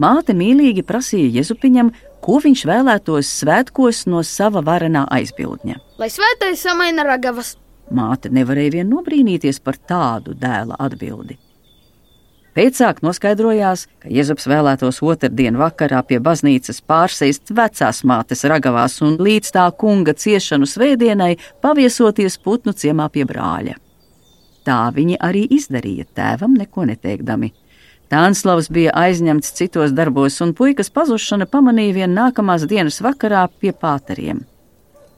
[0.00, 1.92] māte mīlīgi prasīja Jēzupiņam,
[2.24, 5.82] ko viņš vēlētos svētkos no sava varenā aizbildņa.
[6.00, 7.58] Lai svētais samaina ragavas,
[7.90, 11.34] Māte nevarēja vien nobrīnīties par tādu dēla atbildi.
[12.50, 19.52] Pēcāk noskaidrojās, ka Jēzus vēlētos otrdienu vakarā pie baznīcas pārsēst vecās mātes ragavās un līdz
[19.54, 23.76] tā kunga ciešanu svētdienai paviesoties putnu ciemā pie brāļa.
[24.66, 27.52] Tā viņi arī izdarīja, tēvam neko neteikdami.
[28.10, 34.42] Tānslavs bija aizņemts citos darbos, un puikas pazušana pamanīja vien nākamās dienas vakarā pie pāteriem.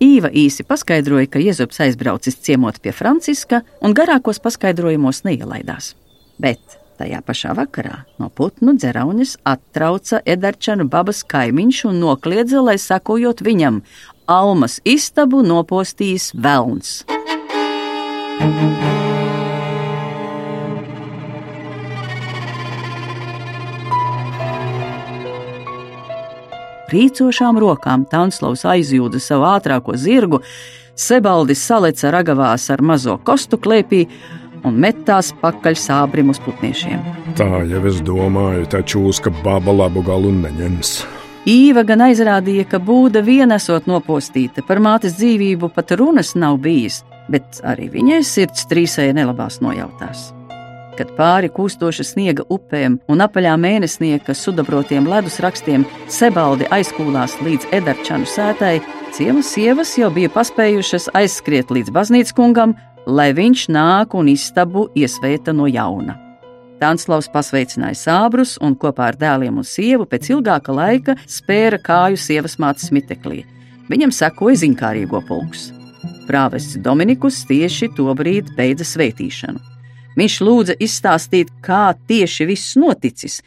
[0.03, 5.95] Īva īsi paskaidroja, ka Jēzus aizbraucis ciemot pie Franciska un garākos paskaidrojumos neielaidās.
[6.43, 13.41] Bet Tajā pašā vakarā no putnu dzerauņas attrauca Edarčanu babas kaimiņš un nokliedza, lai sakojot
[13.43, 13.81] viņam,
[14.31, 16.93] Almas istabu nopostījis velns.
[26.93, 30.39] Rīcošām rokām Tanslavs aizjūda savu ātrāko zirgu,
[30.95, 34.05] Sebaldis saleca ragavās ar mazo kostu klēpī
[34.69, 37.03] un metās pakaļ sābrim uz putniešiem.
[37.39, 40.95] Tā jau es domāju, taču uzka baba labu galu neņems.
[41.49, 47.01] Īva gan aizrādīja, ka būda viena esot nopostīta, par mātes dzīvību pat runas nav bijis,
[47.33, 50.31] bet arī viņai sirds trīsēja nelabās nojautās.
[50.95, 58.29] Kad pāri kūstoša sniega upēm un apaļā mēnesnieka sudabrotiem ledus rakstiem Sebaldi aizkūlās līdz Edarčanu
[58.29, 58.77] sētai,
[59.17, 65.55] ciemas sievas jau bija paspējušas aizskriet līdz baznīcas kungam, lai viņš nāk un istabu iesvēta
[65.57, 66.19] no jauna.
[66.83, 72.59] Tanslavs pasveicināja sābrus un kopā ar dēliem un sievu pēc ilgāka laika spēra kāju sievas
[72.59, 73.45] mātes miteklī.
[73.91, 75.71] Viņam sekoja zinkārīgo pulks.
[76.27, 79.63] Prāvests Dominikus tieši to brīdi beidza svētīšanu.
[80.19, 83.41] Viņš lūdza izstāstīt, kā tieši viss noticis,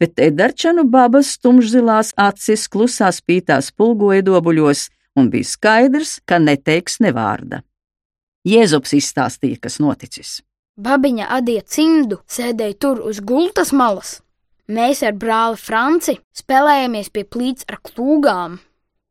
[0.00, 4.88] bet Edarčanu babas tumšzilās acis klusā spītā spulgoja dobuļos,
[5.18, 7.12] un bija skaidrs, ka neteiks ne
[8.46, 10.42] Jēzus izstāstīja, kas noticis.
[10.78, 14.20] babiņa adīja cimdu, sēdēja tur uz gultas malas.
[14.70, 18.58] Mēs ar brāli Franci spēlējāmies pie plīts ar klūgām.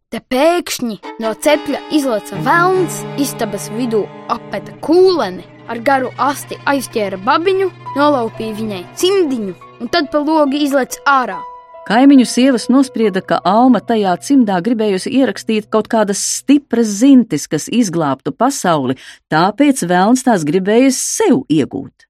[0.08, 7.72] Te pēkšņi no cepļa izlaica velns, istabas vidū apeta kūleni, ar garu asti aizķēra babiņu,
[7.98, 11.42] nolaupīja viņai cimdiņu un tad pa logi izlaica ārā.
[11.86, 18.34] Kaimiņu sievas nosprieda, ka Alma tajā cimdā gribējusi ierakstīt kaut kādas stipras zintis, kas izglābtu
[18.34, 18.96] pasauli,
[19.30, 22.08] tāpēc vēlns tās gribējis sev iegūt.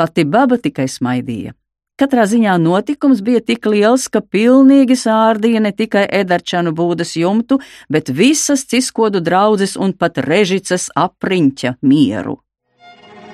[0.00, 1.52] Pati baba tikai smaidīja.
[2.00, 7.60] Katrā ziņā notikums bija tik liels, ka pilnīgi sārdīja ne tikai Edarčanu būdas jumtu,
[7.92, 12.40] bet visas ciskodu draudzes un pat režicas apriņķa mieru.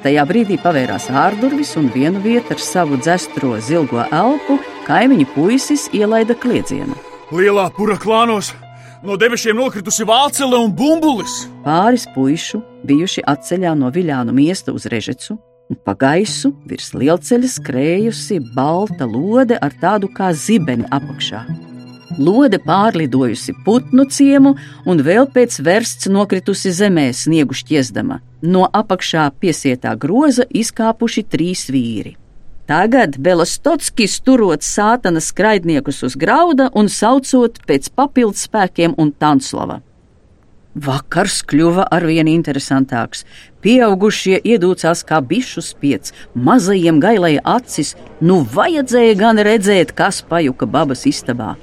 [0.03, 6.37] Tajā brīdī pavērās ārdurvis un vienu vietu ar savu dzestro zilgo elpu kaimiņu puisis ielaida
[6.39, 6.97] kliedzienu.
[7.33, 8.53] Lielā pura klānos
[9.07, 11.43] no debesīm nokritusi vācele un bumbulis.
[11.65, 15.39] Pāris puišu bijuši atceļā no viļānu miesta uz režecu,
[15.71, 21.45] un pa gaisu virs lielceļa skrējusi balta lode ar tādu kā zibeni apakšā.
[22.21, 24.53] Lode pārlidojusi putnu ciemu
[24.85, 28.21] un vēl pēc versts nokritusi zemē sniegu šķiezdama.
[28.45, 32.19] No apakšā piesietā groza izkāpuši trīs vīri.
[32.71, 39.81] Tagad Belostotskis turot sātana skraidniekus uz grauda un saucot pēc papildus spēkiem un Tanslava.
[40.73, 43.27] Vakars kļuva arvien interesantāks.
[43.61, 47.93] Pieaugušie iedūcās kā bišu spiedz, mazajiem gailēja acis,
[48.25, 51.57] nu vajadzēja gan redzēt, kas pajuka babas istabā.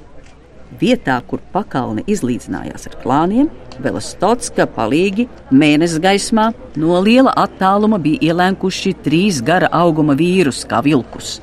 [0.78, 3.48] Vietā, kur pakalni izlīdzinājās ar klāniem,
[3.80, 11.40] Belostotska palīgi mēnesis gaismā no liela attāluma bija ielēkuši trīs gara auguma vīrus kā vilkus.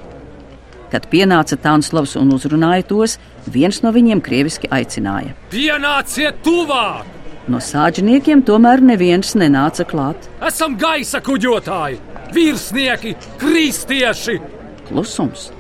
[0.91, 3.17] Kad pienāca Tānslavs un uzrunāja tos,
[3.51, 5.35] viens no viņiem krieviski aicināja.
[5.51, 7.09] Pienāciet tuvāk!
[7.47, 10.29] No sāģiniekiem tomēr neviens nenāca klāt.
[10.43, 11.99] Esam gaisa kuģotāji,
[12.35, 14.39] virsnieki, kristieši!
[14.87, 15.51] Klusums.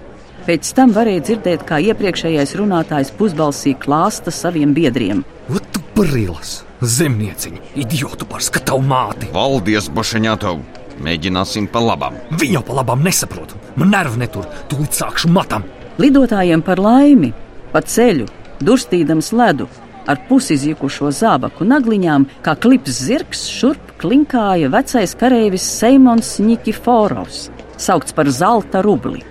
[0.47, 5.25] Pēc tam varēja dzirdēt, kā iepriekšējais runātājs pusbalsī klāsta saviem biedriem.
[5.51, 6.61] Ot, tu brīlis!
[6.79, 9.27] Zemnieciņi, idiotu par skatu māti!
[9.33, 10.61] Paldies, Bašaņātav!
[11.03, 12.15] Mēģināsim pa labam.
[12.39, 13.59] Viņu pa labam nesaprotu.
[13.75, 15.67] Man nervi netur, tūlīt sākšu matam.
[15.99, 17.33] Lidotājiem par laimi,
[17.75, 18.31] pa ceļu,
[18.63, 19.67] durstīdams ledu,
[20.07, 28.31] ar pusizjukušo zābaku nagliņām, kā klips zirgs, šurp klinkāja vecais kareivis Seimons Nikiforovs, saukts par
[28.31, 29.27] zelta rubli.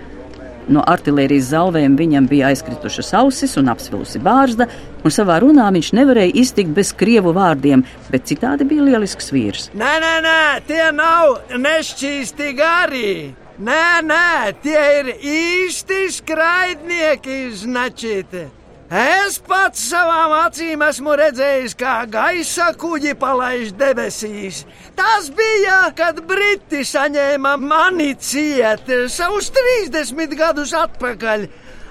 [0.67, 4.67] No artērijas zalvēm viņam bija aizkritušas ausis un apsvilusi bārzda,
[5.03, 9.69] un savā runā viņš nevarēja iztikt bez krievu vārdiem, bet citādi bija lielisks vīrs.
[9.77, 13.11] Nē, nē, nē, tie nav nešķīsti gari.
[13.57, 18.43] Nē, nē, tie ir īsti skraidnieki, značīti.
[18.87, 24.61] Es pats savām acīm esmu redzējis, kā gaisa kuģi palaiž debesīs.
[24.95, 31.43] Tas bija, kad Briti saņēma mani ciet savus 30 gadus atpakaļ.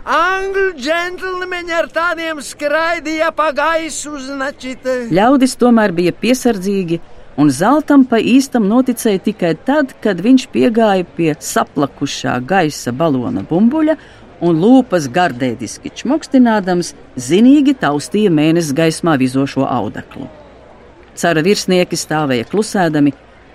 [0.07, 5.11] Angļu džentlmeņi ar tādiem skraidīja pa gaisu značite.
[5.13, 7.03] Ļaudis tomēr bija piesardzīgi,
[7.37, 13.97] un zeltam pa īstam noticēja tikai tad, kad viņš piegāja pie saplakušā gaisa balona bumbuļa
[14.45, 20.29] un lūpas gardēdiski čmokstinādams, zinīgi taustīja mēnesis gaismā vizošo audeklu.
[21.17, 23.15] Cara virsnieki stāvēja klusēdami,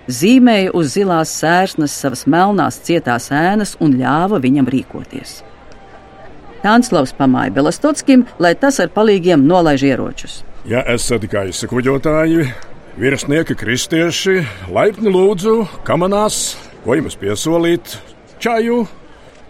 [0.09, 5.41] zīmēja uz zilās sērsnes savas melnās cietās ēnas un ļāva viņam rīkoties.
[6.61, 10.41] Tānslavs pamāja Belastotskim, lai tas ar palīgiem nolaiž ieročus.
[10.69, 12.45] Ja esat gaisa kuģotāji,
[13.01, 15.55] virsnieki kristieši, laipni lūdzu,
[15.87, 16.53] kamanās,
[16.85, 17.95] ko jums piesolīt,
[18.41, 18.83] čaju,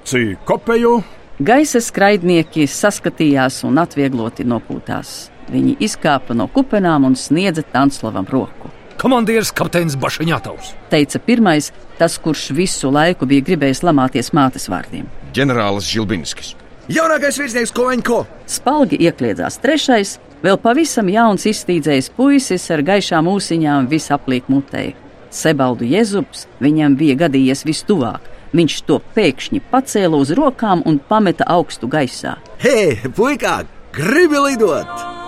[0.07, 1.01] cī kopeju,
[1.41, 5.31] Gaisa skraidnieki saskatījās un atviegloti nopūtās.
[5.49, 8.69] Viņi izkāpa no kupenām un sniedza Tanslavam roku.
[9.01, 15.09] Komandieris kapteinis Bašaņātaus, teica pirmais, tas, kurš visu laiku bija gribējis lamāties mātes vārdiem.
[15.33, 16.53] Ģenerālis Žilbinskis.
[16.93, 18.21] Jaunākais virsnieks Kovaņko!
[18.45, 24.91] Spalgi iekļiedzās trešais, vēl pavisam jauns iztīdzējis puisis ar gaišām ūsiņām visaplīk mutei.
[25.31, 28.27] Sebaldu Jezubs viņam bija gadījies vistuvāk.
[28.51, 32.35] Viņš to pēkšņi pacēla uz rokām un pameta augstu gaisā.
[32.59, 33.61] Hei, puikā,
[33.95, 35.20] gribi lidot!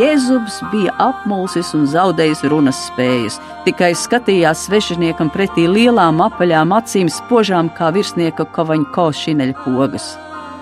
[0.00, 3.34] Jēzubs bija apmulsis un zaudējis runas spējas,
[3.66, 10.06] tikai skatījās svešiniekam pretī lielām apaļām acīm, spožām kā virsnieka kovaņko šineļa pogas.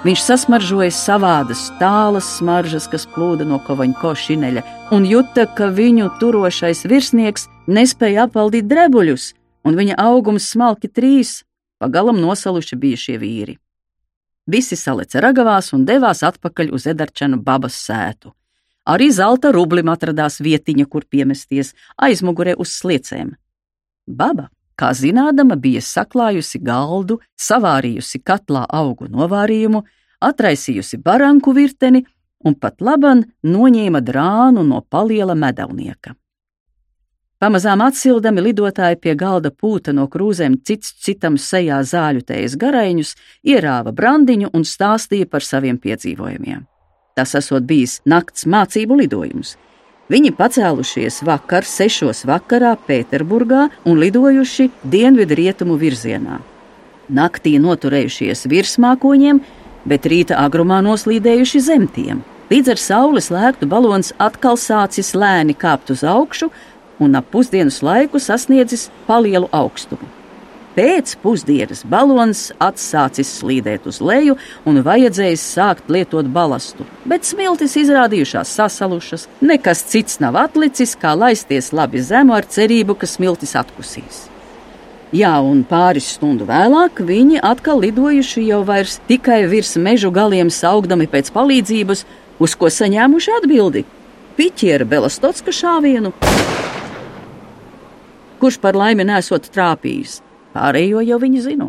[0.02, 4.64] Viņš sasmaržoja savādas tālas smaržas, kas plūda no kovaņko šineļa,
[4.96, 9.28] un juta, ka viņu turošais virsnieks nespēja apvaldīt drebuļus,
[9.66, 11.44] un viņa augums smalki trīs,
[11.78, 13.58] pagalam nosaluši bija šie vīri.
[14.50, 18.32] Visi saleca ragavās un devās atpakaļ uz Edarčanu babas sētu.
[18.88, 23.34] Arī zelta rublim atradās vietiņa, kur piemesties, aizmugurē uz sliecēm.
[24.08, 24.48] Baba,
[24.80, 29.82] kā zinādama, bija saklājusi galdu, savārījusi katlā augu novārījumu,
[30.24, 32.06] atraisījusi baranku virteni
[32.44, 36.14] un pat laban noņēma drānu no paliela medavnieka.
[37.38, 43.14] Pamazām atsildami lidotāji pie galda pūta no krūzēm cits citam sejā zāļutējas garaiņus,
[43.46, 46.64] ierāva brandiņu un stāstīja par saviem piedzīvojumiem.
[47.18, 49.56] Tas esot bijis nakts mācību lidojums.
[50.08, 56.38] Viņi pacēlušies vakar, sešos vakarā Pēterburgā un lidojuši dienvidu rietumu virzienā.
[57.10, 59.40] Naktī noturējušies virs mākoņiem,
[59.88, 62.22] bet rīta agrumā noslīdējuši zem tiem.
[62.52, 66.52] Līdz ar saules lēktu balons atkal sācis lēni kāpt uz augšu
[67.02, 70.17] un ap pusdienas laiku sasniedzis palielu augstumu.
[70.78, 78.52] Pēc pusdienas balons atsācis slīdēt uz leju un vajadzējis sākt lietot balastu, bet smiltis izrādījušās
[78.60, 79.24] sasalušas.
[79.42, 84.20] Nekas cits nav atlicis, kā laisties labi zemu ar cerību, ka smiltis atkusīs.
[85.10, 91.10] Jā, un pāris stundu vēlāk viņi atkal lidojuši jau vairs tikai virs mežu galiem saugdami
[91.10, 92.04] pēc palīdzības,
[92.38, 93.84] uz ko saņēmuši atbildi-
[94.38, 96.14] piķiera Belastotska šāvienu,
[98.38, 100.20] kurš par laimi nesot trāpījis.
[100.54, 101.68] Pārējo jau viņi zina.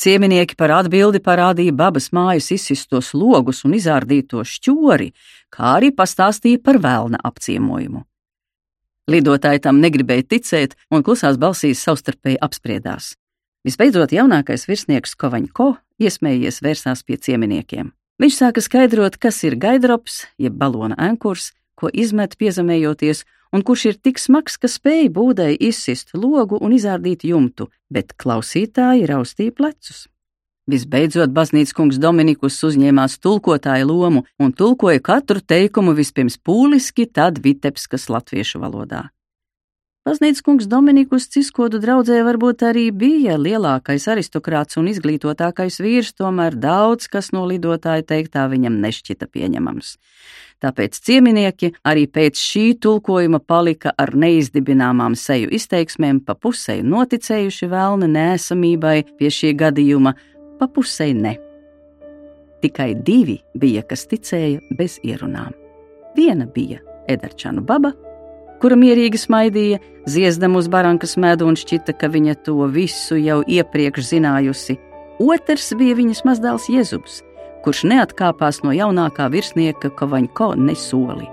[0.00, 5.10] Cieminieki par atbildi parādīja babas mājas izsistos logus un izārdīto šķori,
[5.52, 8.06] kā arī pastāstīja par vēlna apciemojumu.
[9.10, 13.14] Lidotāji tam negribēja ticēt un klusās balsīs savstarpēji apspriedās.
[13.66, 17.90] Visbeidzot, jaunākais virsnieks Kovaņko iesmējies vērsās pie cieminiekiem.
[18.20, 23.98] Viņš sāka skaidrot, kas ir gaidrops, jeb balona ankurs, ko izmet piezemējoties, un kurš ir
[23.98, 30.06] tik smags, ka spēj būdai izsist logu un izārdīt jumtu, bet klausītāji raustīja plecus.
[30.70, 38.06] Visbeidzot, baznīcas kungs Dominikus uzņēmās tulkotāja lomu un tulkoja katru teikumu vispirms pūliski, tad vitebskas
[38.12, 39.08] latviešu valodā.
[40.00, 47.04] Baznīcas kungs Dominikus Ciskodu draudzē varbūt arī bija lielākais aristokrāts un izglītotākais vīrs, tomēr daudz
[47.12, 49.92] kas no lidotāja teiktā viņam nešķita pieņemams.
[50.64, 58.08] Tāpēc cieminieki arī pēc šī tulkojuma palika ar neizdibināmām seju izteiksmēm, pa pusēji noticējuši vēlna
[58.16, 60.16] nēsamībai pie šī gadījuma,
[60.56, 61.36] pa pusēji ne.
[62.64, 65.52] Tikai divi bija, kas ticēja bez ierunām.
[66.16, 67.92] Viena bija Edarčānu baba,
[68.60, 69.80] kura mierīgi smaidīja,
[70.10, 74.78] ziezdam uz barankas medu un šķita, ka viņa to visu jau iepriekš zinājusi.
[75.20, 77.20] Otrs bija viņas mazdēls Jēzubs,
[77.64, 81.28] kurš neatkāpās no jaunākā virsnieka Kovaņko nesoli.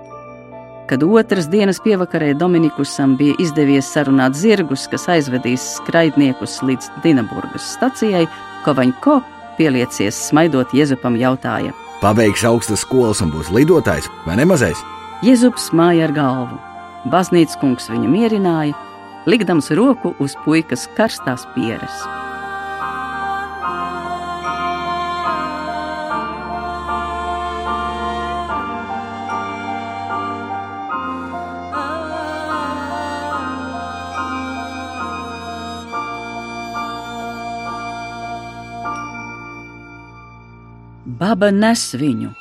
[0.88, 8.24] Kad otras dienas pievakarē Dominikusam bija izdevies sarunāt zirgus, kas aizvedīs skraidniekus līdz Dinaburgas stacijai,
[8.64, 9.18] Kovaņko
[9.58, 14.80] pieliecies smaidot Jēzupam jautāja: Pabeigs augstas skolas un būs lidotājs vai nemazais?
[15.24, 16.67] Jēzups māja ar galvu.
[17.08, 18.76] Baznīcas kungs viņu mierināja,
[19.24, 22.02] likdams roku uz puikas karstās pieres.
[41.18, 42.34] Baba nes viņu,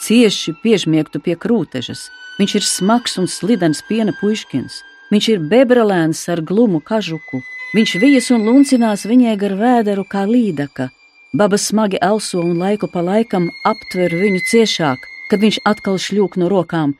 [0.00, 2.08] cieši piežmiegtu pie krūtežas.
[2.38, 4.80] Viņš ir smags un slidens piena puiškins.
[5.12, 7.42] Viņš ir bebralēns ar glumu kažuku.
[7.74, 10.88] Viņš vijas un luncinās viņai gar vēderu kā līdaka.
[11.34, 16.50] Baba smagi elso un laiku pa laikam aptver viņu ciešāk, kad viņš atkal šļūk no
[16.50, 16.94] rokām.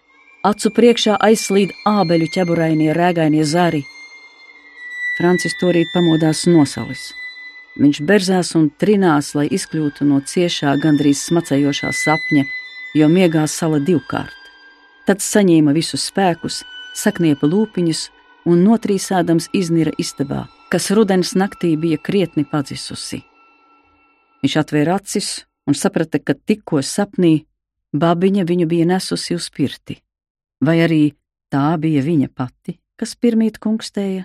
[0.45, 3.85] Acu priekšā aizslīd ābeļu ķeburainie rēgainie zari.
[5.18, 7.12] Francis to rīt pamodās nosalis.
[7.78, 12.45] Viņš berzās un trinās, lai izkļūtu no ciešā, gandrīz smacējošā sapņa,
[12.99, 14.43] jo miegā sala divkārt.
[15.05, 16.62] Tad saņēma visus spēkus,
[16.96, 18.07] sakniepa lūpiņas
[18.48, 23.22] un notrīsādams iznira istabā, kas rudens naktī bija krietni padzisusi.
[24.44, 27.44] Viņš atvēra acis un saprata, ka tikko sapnī
[27.92, 30.00] babiņa viņu bija nesusi uz pirti,
[30.64, 31.02] vai arī
[31.52, 34.24] tā bija viņa pati, kas pirmīt kungstēja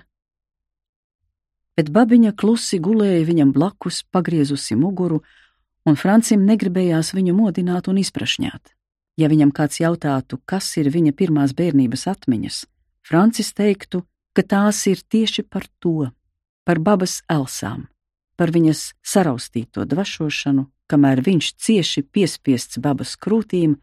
[1.80, 5.22] bet babiņa klusi gulēja viņam blakus, pagriezusi muguru,
[5.88, 8.74] un Francim negribējās viņu modināt un izprašņāt.
[9.20, 12.62] Ja viņam kāds jautātu, kas ir viņa pirmās bērnības atmiņas,
[13.04, 16.08] Francis teiktu, ka tās ir tieši par to,
[16.64, 17.88] par babas elsām,
[18.40, 23.76] par viņas saraustīto dvašošanu, kamēr viņš cieši piespiests babas krūtīm,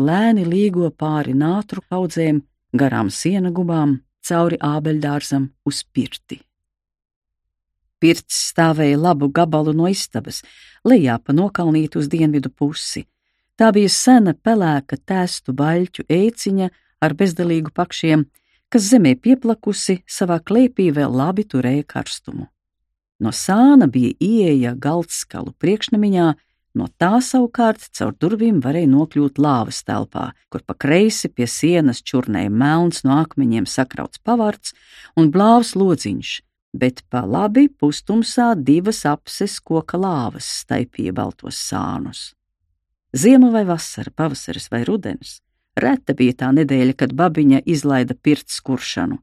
[0.00, 2.42] lēni līgo pāri nātru kaudzēm,
[2.74, 6.40] garām siena gubām, cauri ābeļdārzam uz pirti.
[8.02, 10.42] Pirts stāvēja labu gabalu no istabas,
[10.84, 13.06] lejā pa nokalnītu uz dienvidu pusi.
[13.54, 16.70] Tā bija sena pelēka tēstu baļķu ēciņa
[17.04, 18.24] ar bezdalīgu pakšiem,
[18.66, 22.48] kas zemē pieplakusi, savā klēpī vēl labi turēja karstumu.
[23.22, 26.26] No sāna bija ieeja galdskalu priekšnamiņā,
[26.74, 32.50] no tā savukārt caur durvīm varēja nokļūt lāvas telpā, kur pa kreisi pie sienas čurnēja
[32.50, 34.74] melns no akmeņiem sakrauts pavarts
[35.14, 36.36] un blāvs lodziņš,
[36.74, 42.32] bet pa labi pustumsā divas apses koka lāvas staipīja baltos sānus.
[43.14, 45.38] Ziema vai vasara, pavasaris vai rudens,
[45.78, 49.20] reta bija tā nedēļa, kad babiņa izlaida pirts kuršanu.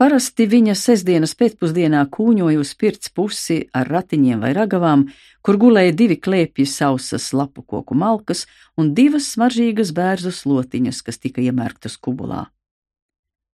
[0.00, 5.08] Parasti viņa sestdienas pēcpusdienā kūņoja uz pirts pusi ar ratiņiem vai ragavām,
[5.44, 8.46] kur gulēja divi klēpji sausas lapu koku malkas
[8.80, 12.46] un divas smaržīgas bērzu slotiņas, kas tika iemērktas kubulā.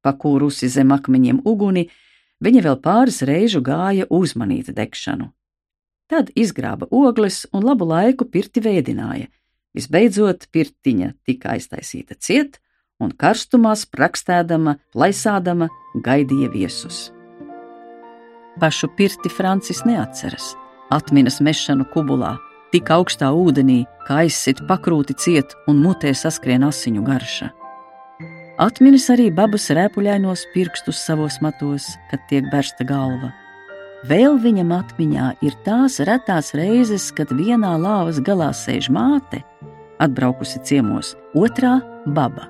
[0.06, 1.88] Pakūrusi zem akmeņiem uguni,
[2.44, 5.30] Viņa vēl pāris reižu gāja uzmanīt degšanu.
[6.06, 9.30] Tad izgrāba ogles un labu laiku pirti vēdināja.
[9.76, 12.60] Visbeidzot, pirtiņa tika aiztaisīta ciet,
[13.02, 15.68] un karstumā sprakstēdama, plaisādama
[16.04, 17.10] gaidīja viesus.
[18.56, 20.54] Pašu pirti Francis neatceras,
[20.88, 22.38] atminas mešanu kubulā,
[22.72, 27.52] tik augstā ūdenī, ka aizsit pakrūti ciet un mutē saskrien asiņu garša.
[28.56, 33.34] Atminis arī babas rēpuļainos pirkstus savos matos, kad tiek bērsta galva.
[34.08, 39.42] Vēl viņam atmiņā ir tās retās reizes, kad vienā lāvas galā sēž māte,
[39.98, 41.80] atbraukusi ciemos, otrā-
[42.16, 42.48] baba.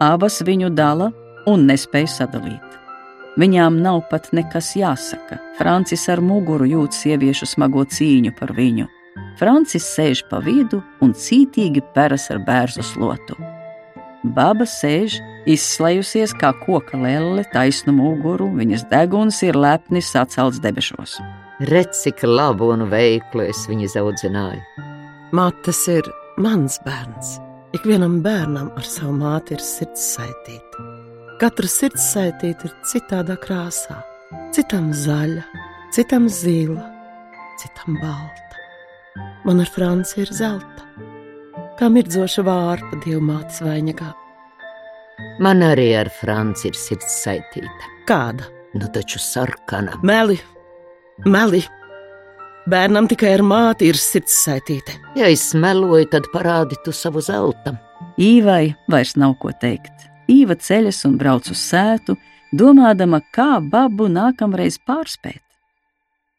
[0.00, 1.12] Abas viņu dala
[1.46, 2.70] un nespēja sadalīt.
[3.38, 5.38] Viņām nav pat nekas jāsaka.
[5.58, 8.88] Francis ar muguru jūt sieviešu smago cīņu par viņu.
[9.38, 13.36] Francis sēž pa vidu un cītīgi peras ar bērnu slotu.
[14.24, 15.16] Baba sēž
[15.48, 21.16] izslējusies kā koka lelle, taisnu muguru, viņas deguns ir lepni sacelts debešos.
[21.70, 24.60] Redz, cik labu un veiklu es viņu izaudzināju.
[25.32, 26.04] Mātes ir
[26.40, 27.38] mans bērns.
[27.76, 30.86] Ikvienam bērnam ar savu māti ir sirds saitīta.
[31.40, 34.00] Katra sirds saitīta ir citādā krāsā.
[34.54, 35.44] Citam zaļa,
[35.94, 36.84] citam zila,
[37.60, 38.58] citam balta.
[39.46, 40.86] Man ar Franci ir zelta,
[41.78, 44.10] kā mirdzoša vārpa dievmātes vainagā.
[45.40, 47.94] Man arī ar Franci ir sirds saitīta.
[48.08, 48.48] Kāda?
[48.74, 49.96] Nu taču sarkana.
[50.06, 50.38] Meli,
[51.26, 51.64] meli.
[52.70, 54.92] Bērnam tikai ar māti ir sirds saitīta.
[55.18, 57.72] Ja es meloju, tad parādi tu savu zelta.
[58.20, 60.04] Īvai vairs nav ko teikt.
[60.30, 62.14] Īva ceļas un brauc uz sētu,
[62.54, 65.42] domādama, kā babu nākamreiz pārspēt.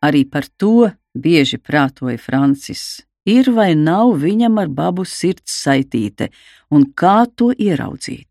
[0.07, 3.01] Arī par to bieži prātoja Francis.
[3.27, 6.29] Ir vai nav viņam ar babu sirds saitīte,
[6.71, 8.29] un kā to ieraudzīt?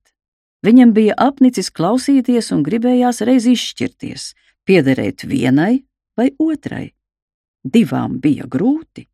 [0.64, 4.30] Viņam bija apnicis klausīties un gribējās reiz izšķirties,
[4.64, 5.82] piederēt vienai
[6.16, 6.94] vai otrai.
[7.64, 9.06] Divām bija grūti.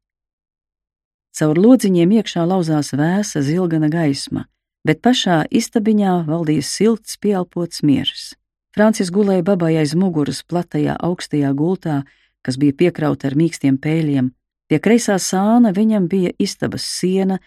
[1.36, 4.46] Caur lodziņiem iekšā lauzās vēsa zilgana gaisma,
[4.86, 8.34] bet pašā istabiņā valdīja silts, pieelpots miers.
[8.72, 12.04] Francis gulēja babai aiz muguras platajā augstajā gultā,
[12.46, 14.30] kas bija piekrauta ar mīkstiem pēļiem.
[14.70, 17.40] Pie kreisā sāna viņam bija istabas siena,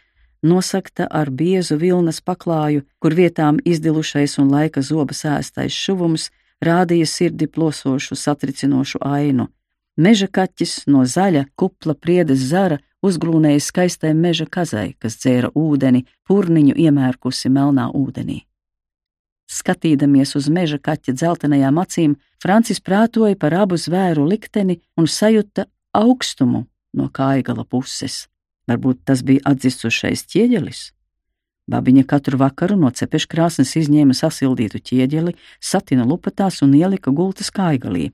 [0.43, 6.29] nosakta ar biezu vilnas paklāju, kur vietām izdilušais un laika zoba sēstais šuvums
[6.63, 9.47] rādīja sirdi plosošu, satricinošu ainu.
[9.99, 16.77] Meža kaķis no zaļa, kupla priedes zara uzglūnēja skaistai meža kazai, kas dzēra ūdeni, purniņu
[16.79, 18.45] iemērkusi melnā ūdenī.
[19.49, 26.63] Skatīdamies uz meža kaķa dzeltenajām acīm, Francis prātoja par abu zvēru likteni un sajuta augstumu
[26.95, 28.27] no kaigala puses.
[28.69, 30.83] Varbūt tas bija atdzistušais ķieģelis?
[31.69, 38.13] Babiņa katru vakaru no cepeškrāsnes izņēma sasildītu ķieģeli, satina lupatās un ielika gultas kaigalī.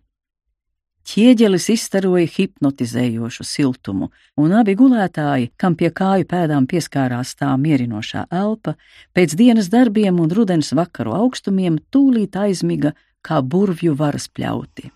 [1.06, 4.08] Ķieģelis izstaroja hipnotizējošu siltumu,
[4.42, 8.74] un abi gulētāji, kam pie kāju pēdām pieskārās tā mierinošā elpa,
[9.14, 14.90] pēc dienas darbiem un rudens vakaru augstumiem tūlīt aizmiga kā burvju varas pļauti.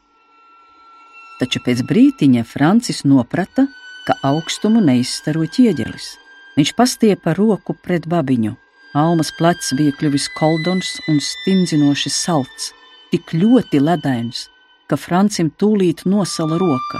[1.39, 3.69] Taču pēc brītiņa Francis noprata,
[4.09, 6.15] ka augstumu neizstaro ķieģelis.
[6.57, 8.57] Viņš pastiepa roku pret babiņu.
[8.97, 12.71] Almas plecs bija kļuvis koldons un stingzinoši salds,
[13.13, 14.47] tik ļoti ledains,
[14.89, 16.99] ka Francim tūlīt nosala roka.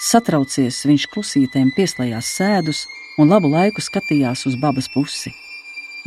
[0.00, 2.86] Satraucies, viņš klusītēm pieslējās sēdus
[3.20, 5.32] un labu laiku skatījās uz babas pusi.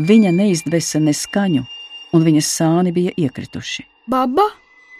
[0.01, 1.65] Viņa neizdvesa ne skaņu,
[2.17, 3.85] un viņas sāni bija iekrituši.
[4.09, 4.49] Baba,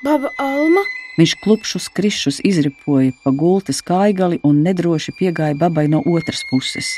[0.06, 0.84] baba Alma!
[1.18, 6.96] Viņš klupšus krišus izripoja pa gultas kaigali un nedroši piegāja babai no otras puses.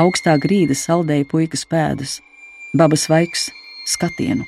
[0.00, 2.20] Augstā grīda saldēja puikas pēdas,
[2.72, 3.50] babas vaiks
[3.84, 4.46] skatienu.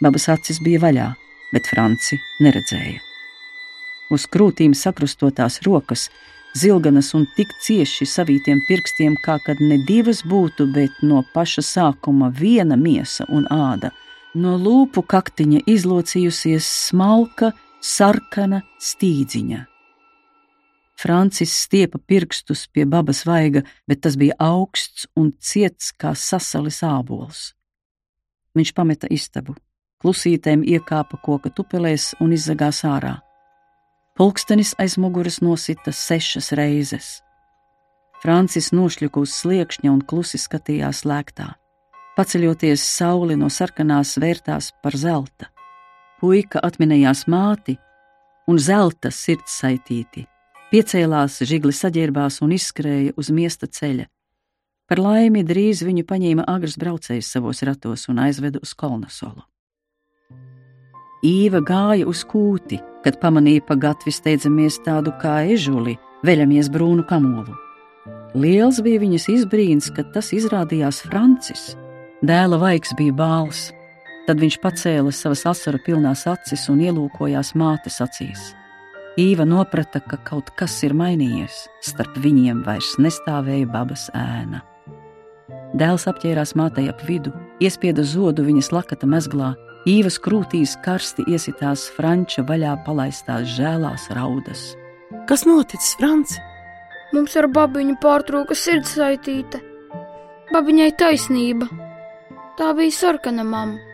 [0.00, 1.08] Babas acis bija vaļā,
[1.54, 3.00] bet Franci neredzēja.
[4.10, 6.08] Uz krūtīm sakrustotās rokas,
[6.58, 12.30] zilganas un tik cieši savītiem pirkstiem, kā kad ne divas būtu, bet no paša sākuma
[12.34, 13.92] viena miesa un āda.
[14.34, 19.64] No lūpu kaktiņa izlocījusies smalka, sarkana stīdziņa.
[21.00, 27.54] Francis stiepa pirkstus pie babas vaiga, bet tas bija augsts un ciets kā sasalis ābols.
[28.58, 29.54] Viņš pameta istabu,
[30.00, 33.18] klusītēm iekāpa koka tupelēs un izzagās ārā.
[34.16, 37.20] Pulkstenis aiz muguras nosita sešas reizes.
[38.20, 41.54] Francis nošļuka uz sliekšņa un klusi skatījās lēktā.
[42.18, 45.48] Paceļoties, saule no sarkanās vērtās par zelta.
[46.20, 47.78] Puika atminējās māti
[48.50, 50.26] un zelta sirds saitīti.
[50.70, 54.04] Piecēlās, žigli saģērbās un izskrēja uz miesta ceļa.
[54.90, 59.49] Par laimi drīz viņu paņēma agrs braucējs savos ratos un aizveda uz Kolnasolu.
[61.26, 67.56] Īva gāja uz kūti, kad pamanīja pa gatvi steidzamies tādu kā ežuli, veļamies brūnu kamolu.
[68.34, 71.74] Liels bija viņas izbrīns, kad tas izrādījās Francis.
[72.24, 73.68] Dēla vaiks bija bāls,
[74.30, 78.52] Tad viņš pacēla savas asaru pilnās acis un ielūkojās mātes acīs.
[79.18, 84.60] Īva noprata, ka kaut kas ir mainījies, starp viņiem vairs nestāvēja babas ēna.
[85.74, 89.50] Dēls apķērās mātei ap vidu, iespieda zodu viņas lakata mezglā,
[89.88, 94.74] Īvas krūtīs karsti iesitās franča vaļā palaistās žēlās raudas.
[95.28, 96.36] Kas noticis, Franci?
[97.16, 99.62] Mums ar babiņu pārtrūka sirdsaitīte.
[100.52, 101.70] Babiņai taisnība.
[102.58, 103.89] Tā bija sarkana mamma.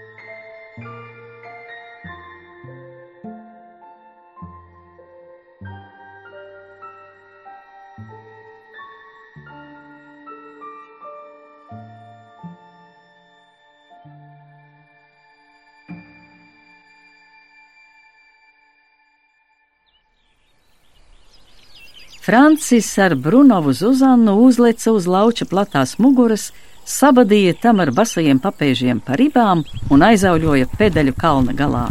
[22.26, 26.48] Francis ar Brunovu Zuzannu uzleca uz lauča platās muguras,
[26.82, 29.62] sabadīja tam ar basajiem papēžiem pa ribām
[29.94, 31.84] un aizauļoja pedaļu kalna galā.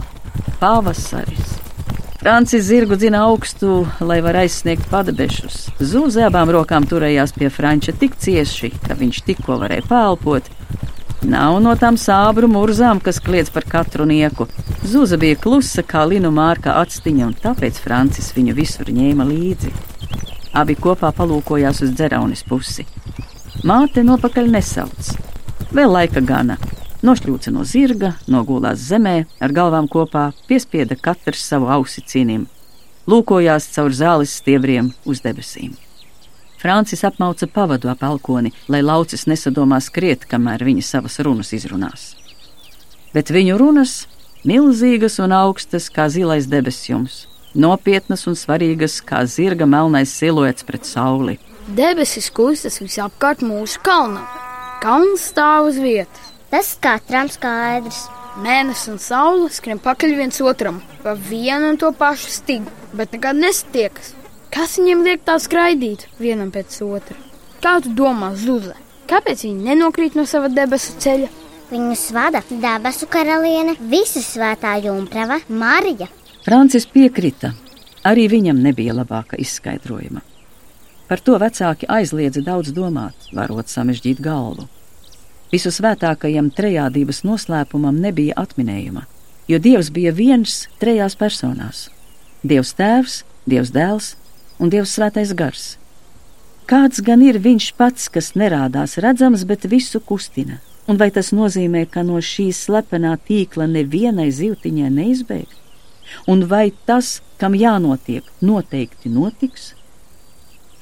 [0.59, 1.53] Pavasaris!
[2.19, 5.69] Francis zirgu dzina augstu, lai var aizsniegt padebešus.
[5.79, 10.51] Zūze abām rokām turējās pie Franča tik cieši, ka viņš tikko varēja pēlpot.
[11.31, 14.51] Nav no tām sābru murzām, kas kliedz par katru nieku.
[14.83, 19.94] Zūza bija klusa kā linu mārka atstiņa, un tāpēc Francis viņu visur ņēma līdzi.
[20.55, 22.85] Abi kopā palūkojās uz dzeraunis pusi.
[23.67, 25.09] Māte nopakaļ nesauc.
[25.75, 26.55] Vēl laika gana.
[27.03, 32.47] Nošļūca no zirga, nogulās zemē, ar galvām kopā, piespieda katrs savu ausi cīnim.
[33.03, 35.75] Lūkojās caur zāles stiebriem uz debesīm.
[36.55, 42.13] Francis apmauca pavadu ap alkoni, lai laucis nesadomā skriet, kamēr viņa savas runas izrunās.
[43.11, 44.05] Bet viņu runas
[44.47, 47.25] milzīgas un augstas kā zilais debesjums,
[47.55, 51.39] nopietnas un svarīgas kā zirga melnais siluets pret sauli.
[51.65, 54.25] Debesis kustas visapkārt mūsu kalnam.
[54.83, 56.31] Kalns stāv uz vietas.
[56.51, 58.05] Tas katram skaidrs.
[58.43, 63.39] Mēnesis un saule skrien pakaļ viens otram pa vienu un to pašu stigu, bet nekad
[63.39, 64.11] nesatiekas.
[64.51, 67.15] Kas viņiem liek tā skraidīt vienam pēc otra?
[67.63, 68.75] Kā tu domā, Zuze?
[69.07, 71.31] Kāpēc viņi nenokrīt no sava debesu ceļa?
[71.71, 76.11] Viņus vada debesu karaliene, visu svētā jumprava Marija.
[76.45, 77.55] Francis piekrita.
[78.05, 80.21] Arī viņam nebija labāka izskaidrojuma.
[81.09, 84.67] Par to vecāki aizliedza daudz domāt, varot samežģīt galvu.
[85.49, 89.07] Visu svētākajam trejādības noslēpumam nebija atminējuma,
[89.49, 91.89] jo Dievs bija viens trejās personās-
[92.51, 93.17] Dievs Tēvs,
[93.49, 94.13] Dievs Dēls
[94.59, 95.79] un Dievs Svētais Gars.
[96.67, 100.61] Kāds gan ir viņš pats, kas nerādās redzams, bet visu kustina?
[100.87, 105.64] Un vai tas nozīmē, ka no šīs slepenā tīkla nevienai zivtiņai neizbēgt?
[106.27, 109.73] Un vai tas, kam jānotiek, noteikti notiks?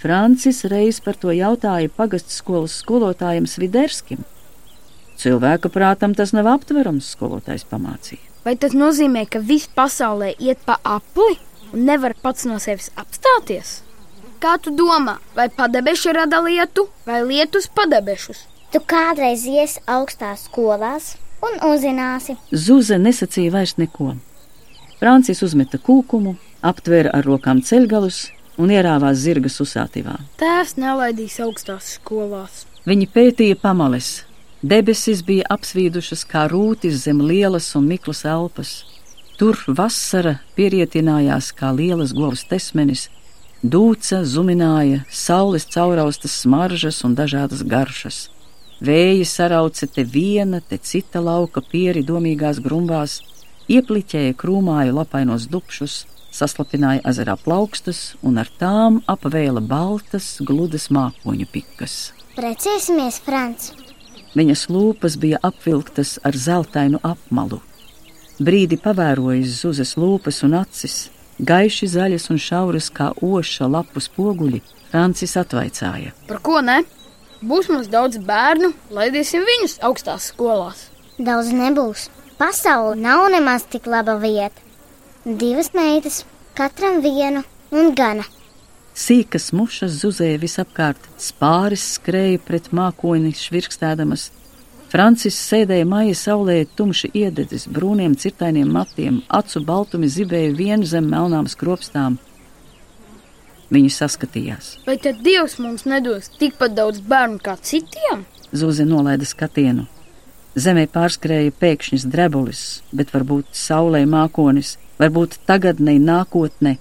[0.03, 4.25] Francis reiz par to jautāja pagastu skolas skolotājam Sviderskim.
[5.21, 8.19] Cilvēka prātam tas nav aptverams, skolotājs pamācīja.
[8.43, 11.37] Vai tas nozīmē, ka viss pasaulē iet pa apli
[11.71, 13.77] un nevar pats no sevis apstāties?
[14.43, 18.43] Kā tu domā, vai padebeši rada lietu, vai lietus padebešus?
[18.75, 21.13] Tu kādreiz iesi augstās skolās
[21.45, 22.35] un uzzināsi.
[22.51, 24.17] Zuze nesacīja vairs neko.
[25.03, 28.21] Francis uzmeta kūkumu, aptvēra ar rokām ceļgalus
[28.55, 30.13] un ierāvās zirga susātivā.
[30.39, 32.61] Tēvs nelaidīs augstās skolās.
[32.87, 34.21] Viņi pētīja pamales.
[34.63, 38.71] Debesis bija apsvīdušas kā rūtis zem lielas un miklas elpas.
[39.35, 43.09] Tur vasara pierietinājās kā lielas govs tesmenis,
[43.59, 48.29] dūca zumināja saules cauraustas smaržas un dažādas garšas.
[48.79, 53.19] Vēji sarauca te viena, te cita lauka pieri domīgās grumbās,
[53.71, 56.03] iepliķēja krūmāju lapainos dupšus,
[56.33, 62.11] saslapināja ezerā plaukstas un ar tām apvēla baltas, gludas mākoņu pikas.
[62.37, 63.73] Precēsimies, Frants!
[64.33, 67.59] Viņas lūpas bija apvilktas ar zeltainu apmalu.
[68.41, 70.95] Brīdi pavērojis zuzes lūpas un acis,
[71.37, 76.81] gaiši zaļas un šauras kā oša lapu spoguļi, Francis atvaicāja: Par ko ne?
[77.43, 80.87] Būs mums daudz bērnu, laidīsim viņus augstās skolās.
[81.19, 82.07] Daudz nebūs.
[82.37, 84.61] Pasaule nav nemaz tik laba vieta.
[85.25, 86.23] Divas meitas,
[86.57, 88.25] katram vienu un gana.
[88.93, 94.27] Sīkas mušas zuzēja visapkārt, spāris skrēja pret mākoņi švirkstēdamas.
[94.93, 101.49] Francis sēdēja maija saulē, tumši iededzis, brūniem cirtainiem matiem, acu baltumi zibēja vien zem melnām
[101.49, 102.19] skropstām.
[103.73, 104.75] Viņi saskatījās.
[104.85, 108.27] Vai tad Dievs mums nedos tikpat daudz bērnu kā citiem?
[108.53, 109.87] Zūze nolaida skatienu.
[110.53, 116.75] Zemē pārskrēja pēkšņs drebulis, bet varbūt saulē mākonis, varbūt tagadnē, nākotnē.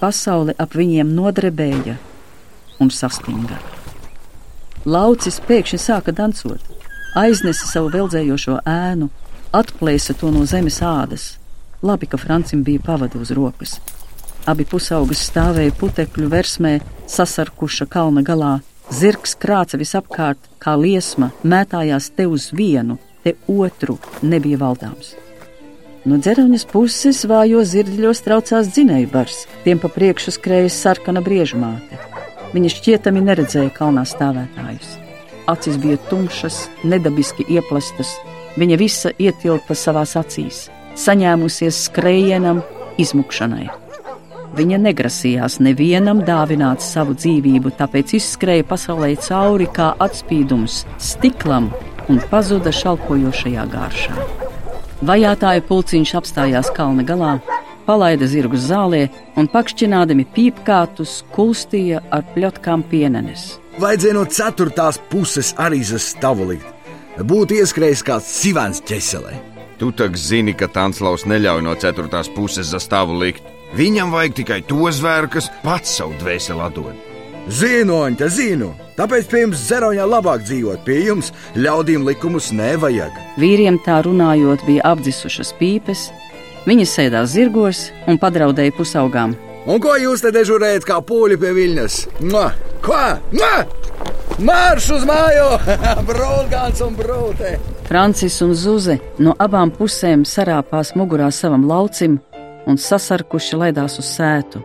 [0.00, 1.96] Pasaule ap viņiem nodrebēja
[2.84, 3.56] un sastinga.
[4.84, 6.60] Laucis pēkšņi sāka dancot,
[7.16, 9.08] aiznesa savu veldzējošo ēnu,
[9.56, 11.36] atplēsa to no zemes ādas.
[11.82, 13.78] Labi, ka Francim bija pavadu uz rokas.
[14.44, 16.74] Abi pusaugas stāvēja putekļu versmē,
[17.08, 18.58] sasarkuša kalna galā.
[18.92, 25.14] Zirgs krāca visapkārt, kā liesma, mētājās te uz vienu, te otru, nebija valdāms.
[26.04, 32.00] No dzerauņas puses vājo zirģļos traucās dzinēju bars, tiem pa priekšu skrēja sarkana briežmāte.
[32.52, 34.96] Viņa šķietami neredzēja kalnā stāvētājus.
[35.48, 38.12] Acis bija tumšas, nedabiski ieplestas,
[38.60, 40.66] viņa visa ietilpa savās acīs,
[41.00, 42.60] saņēmusies skrējienam,
[43.00, 43.70] izmukšanai.
[44.52, 51.70] Viņa negrasījās nevienam dāvināt savu dzīvību, tāpēc izskrēja pasaulē cauri kā atspīdums stiklam
[52.12, 54.26] un pazuda šalpojošajā gāršā.
[55.08, 57.32] Vajātāju pulciņš apstājās kalna galā,
[57.88, 59.06] palaida zirgus zālē
[59.40, 63.54] un pakšķinādami pīpkātus kulstīja ar pļotkām pienenes.
[63.80, 66.68] Vajadzēja no ceturtās puses arī likt.
[67.18, 69.32] Būtu ieskrējis kāds sivens ķeselē.
[69.78, 73.42] Tu tak zini, ka Tanslaus neļauj no ceturtās puses za stāvu likt.
[73.72, 76.96] Viņam vajag tikai to zvēru, kas pats savu dvēseli atdod.
[77.48, 78.68] Zinu, Aņta, zinu.
[78.94, 80.84] Tāpēc pie jums zeroņā labāk dzīvot.
[80.86, 83.16] Pie jums ļaudīm likumus nevajag.
[83.40, 86.10] Vīriem tā runājot, bija apdzisušas pīpes,
[86.68, 89.34] viņi sēdās zirgos un padraudēja pusaugām.
[89.66, 91.98] Un ko jūs te dežurējat kā pūļi pie viļņas?
[92.28, 92.50] Mua!
[92.84, 92.98] Ko?
[93.34, 93.62] Mua!
[94.42, 95.48] Marš uz māju!
[96.08, 97.56] Brūgāns un brūtē!
[97.88, 102.20] Francis un Zuze no abām pusēm sarāpās mugurā savam laucim
[102.66, 104.62] un sasarkuši laidās uz sētu.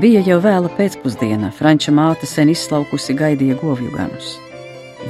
[0.00, 4.36] Bija jau vēla pēcpusdiena, Franča māte sen izslaukusi gaidīja govju ganus.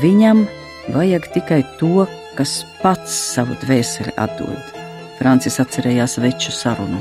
[0.01, 0.47] Viņam
[0.95, 2.07] vajag tikai to,
[2.39, 4.77] kas pats savu dvēseli atdod.
[5.19, 7.01] Francis atcerējās veču sarunu.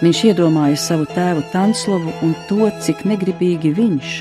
[0.00, 4.14] Viņš iedomāja savu tēvu Tanslovu un to, cik negribīgi viņš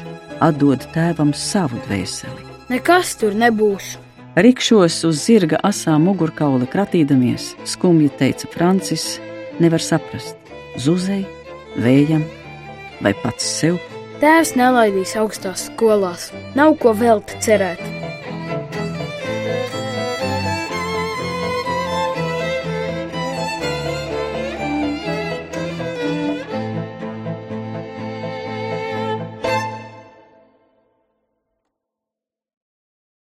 [0.43, 2.43] atdod tēvam savu dvēseli.
[2.73, 3.95] Nekas tur nebūs.
[4.37, 9.15] Rikšos uz zirga asā mugurkaula kratīdamies, skumji teica Francis,
[9.63, 10.37] nevar saprast,
[10.79, 11.23] zuzei,
[11.77, 12.25] vējam
[13.01, 13.79] vai pats sev.
[14.21, 18.06] Tēvs nelaidīs augstās skolās, nav ko velti cerēt.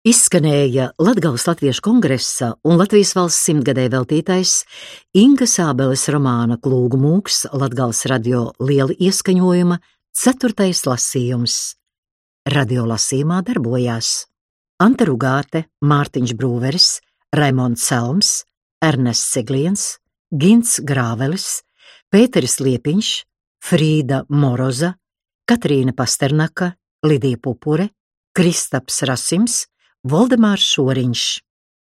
[0.06, 4.52] Izskanēja Latvijas Latviešu kongresa un Latvijas valsts simtgadē veltītais
[5.18, 9.80] Inga Sābeles romāna Klūgu mūks Latvijas radio liela ieskaņojuma
[10.14, 11.58] ceturtais lasījums.
[12.54, 14.14] Radio lasījumā darbojās
[14.78, 16.90] Anta Rugāte, Mārtiņš Brūveris,
[17.34, 18.34] Raimonds Selms,
[18.86, 19.90] Ernests Segliens,
[20.30, 21.64] Gins Grāvelis,
[22.14, 23.16] Pēteris Liepiņš,
[23.58, 24.94] Frīda Moroza,
[25.50, 27.90] Katrīna Pasternaka, Lidija Pupure,
[28.38, 29.64] Kristaps Rasims,
[30.06, 31.22] Voldemārs Šoriņš,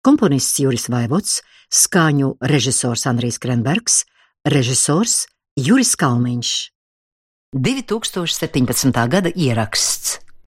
[0.05, 1.39] komponists Juris Vaivots,
[1.73, 4.03] skaņu režisors Andrijs Krenbergs,
[4.45, 5.23] režisors
[5.57, 6.51] Juris Kalniņš.
[7.57, 8.93] 2017.
[9.09, 10.19] gada ieraksts